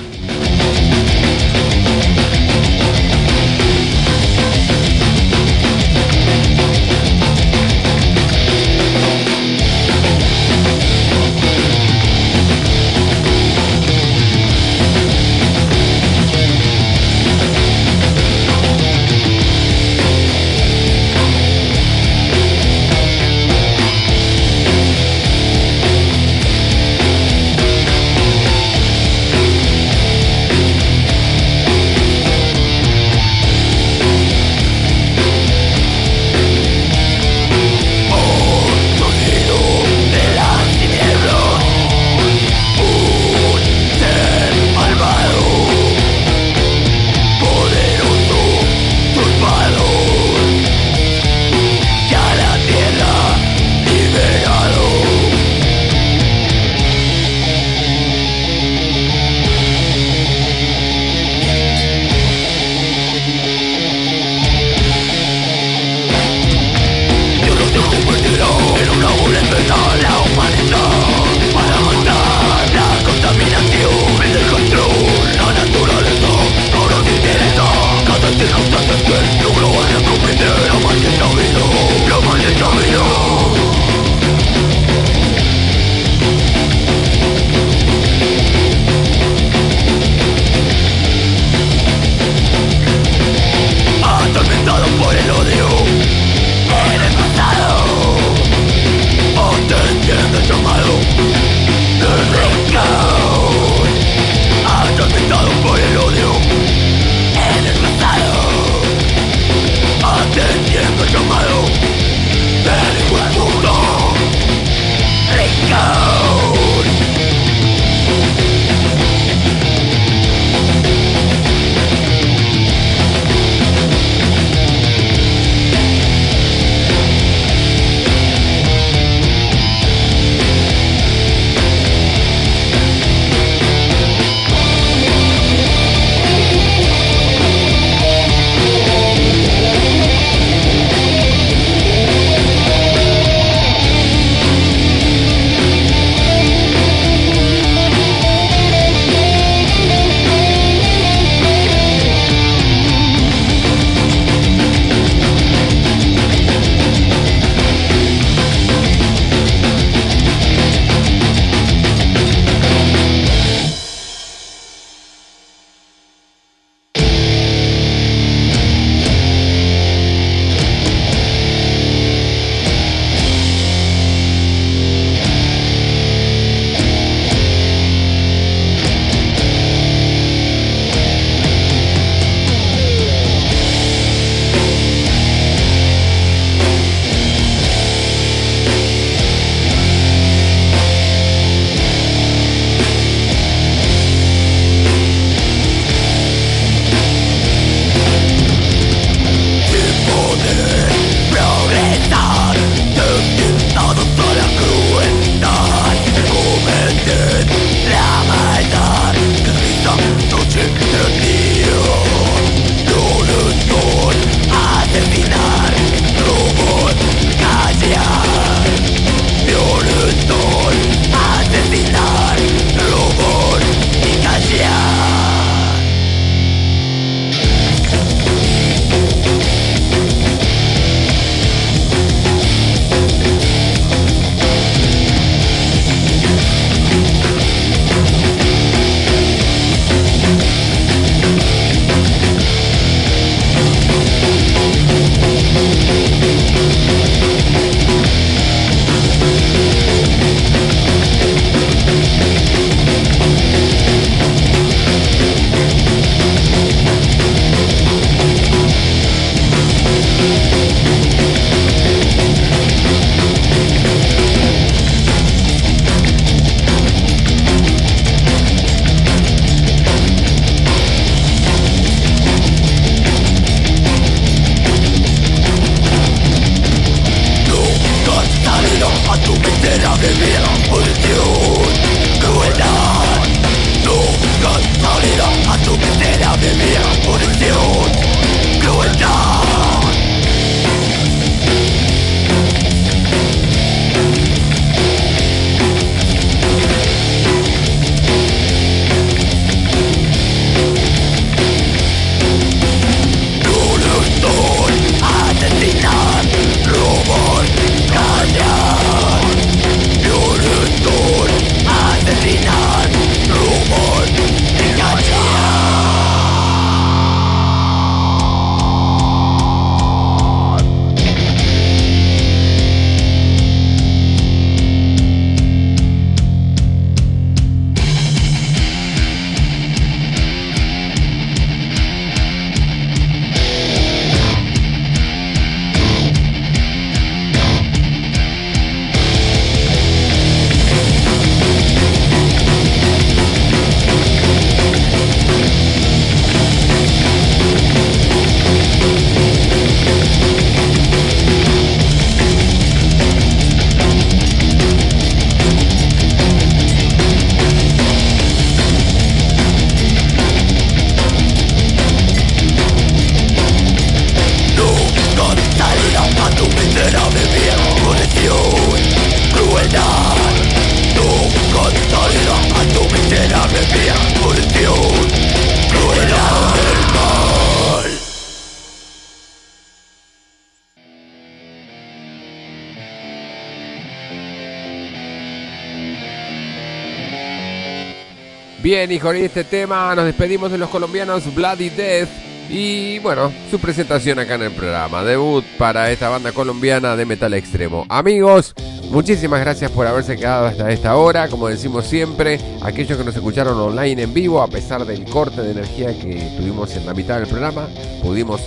Bien, 388.88 389.00
con 389.00 389.16
este 389.16 389.46
tema 389.46 389.96
nos 389.96 390.04
despedimos 390.04 390.52
de 390.52 390.58
los 390.58 390.70
colombianos 390.70 391.34
Bloody 391.34 391.70
Death. 391.70 392.10
Y 392.50 393.00
bueno, 393.00 393.32
su 393.50 393.58
presentación 393.58 394.20
acá 394.20 394.36
en 394.36 394.42
el 394.42 394.52
programa. 394.52 395.06
Debut 395.06 395.46
para 395.58 395.90
esta 395.90 396.10
banda 396.10 396.34
colombiana 396.34 396.98
de 396.98 397.06
metal 397.06 397.34
extremo. 397.34 397.86
Amigos, 397.88 398.54
muchísimas 398.90 399.40
gracias 399.40 399.72
por 399.72 399.88
haberse 399.88 400.18
quedado 400.18 400.48
hasta 400.48 400.70
esta 400.70 400.98
hora. 400.98 401.30
Como 401.30 401.48
decimos 401.48 401.86
siempre, 401.86 402.40
aquellos 402.62 402.98
que 402.98 403.06
nos 403.06 403.16
escucharon 403.16 403.58
online 403.58 404.02
en 404.02 404.14
vivo, 404.14 404.42
a 404.42 404.48
pesar 404.48 404.86
del 404.86 405.06
corte 405.06 405.42
de 405.42 405.52
energía 405.52 405.98
que 405.98 406.34
tuvimos 406.36 406.76
en 406.76 406.86
la 406.86 406.94
mitad 406.94 407.20
del 407.20 407.30
programa, 407.30 407.70
pudimos 408.02 408.42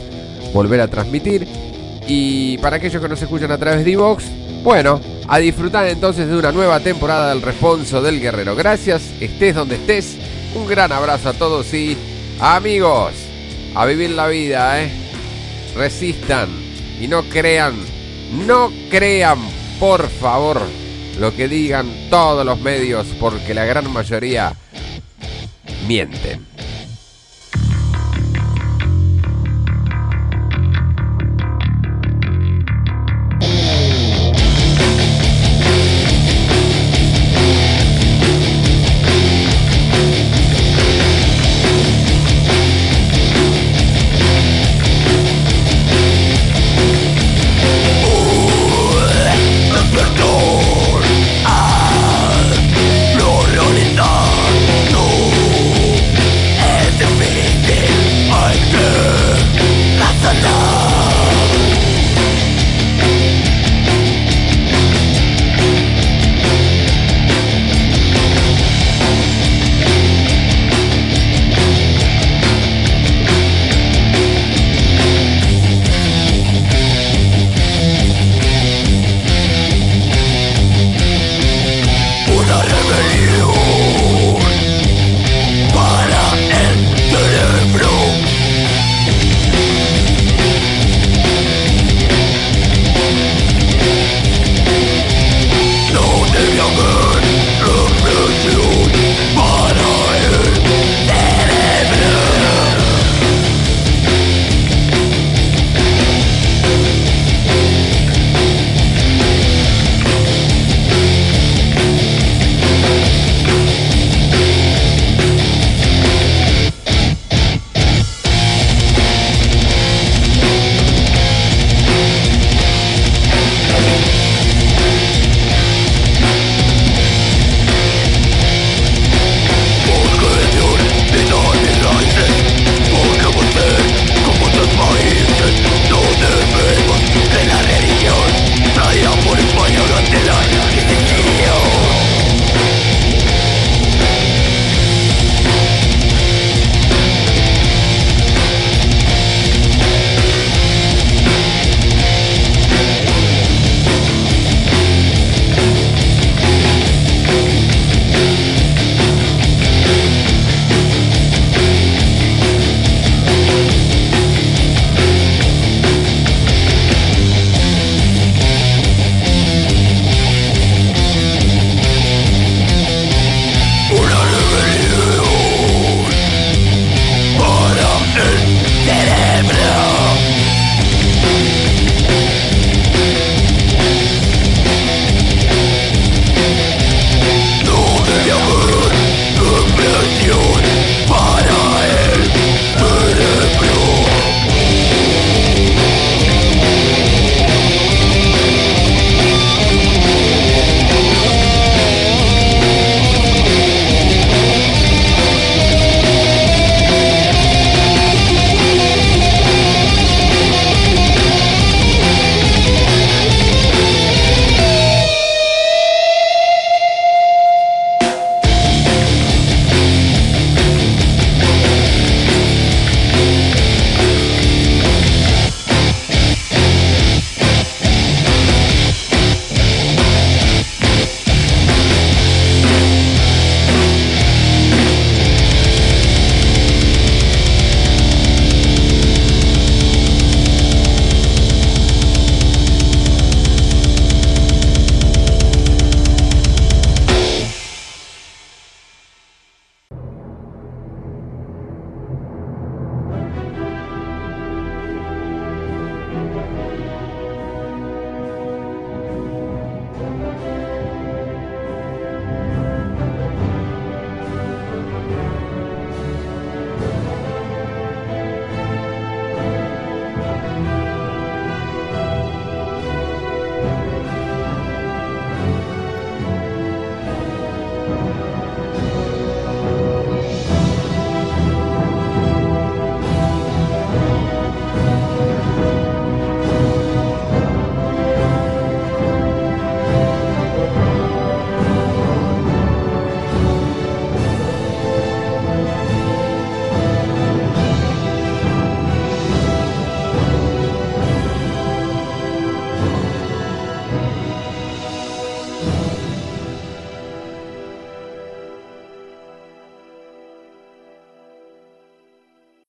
volver 0.52 0.82
a 0.82 0.88
transmitir. 0.88 1.48
Y 2.06 2.58
para 2.58 2.76
aquellos 2.76 3.00
que 3.00 3.08
nos 3.08 3.22
escuchan 3.22 3.52
a 3.52 3.58
través 3.58 3.86
de 3.86 3.92
Evox, 3.92 4.24
bueno, 4.66 5.00
a 5.28 5.38
disfrutar 5.38 5.86
entonces 5.86 6.26
de 6.26 6.36
una 6.36 6.50
nueva 6.50 6.80
temporada 6.80 7.28
del 7.28 7.40
Responso 7.40 8.02
del 8.02 8.20
Guerrero. 8.20 8.56
Gracias, 8.56 9.12
estés 9.20 9.54
donde 9.54 9.76
estés. 9.76 10.16
Un 10.56 10.66
gran 10.66 10.90
abrazo 10.90 11.28
a 11.28 11.34
todos 11.34 11.72
y 11.72 11.96
amigos, 12.40 13.12
a 13.76 13.86
vivir 13.86 14.10
la 14.10 14.26
vida, 14.26 14.82
¿eh? 14.82 14.90
Resistan 15.76 16.48
y 17.00 17.06
no 17.06 17.22
crean, 17.28 17.76
no 18.44 18.72
crean, 18.90 19.38
por 19.78 20.08
favor, 20.08 20.60
lo 21.20 21.32
que 21.32 21.46
digan 21.46 22.08
todos 22.10 22.44
los 22.44 22.60
medios, 22.60 23.06
porque 23.20 23.54
la 23.54 23.66
gran 23.66 23.88
mayoría 23.92 24.52
mienten. 25.86 26.55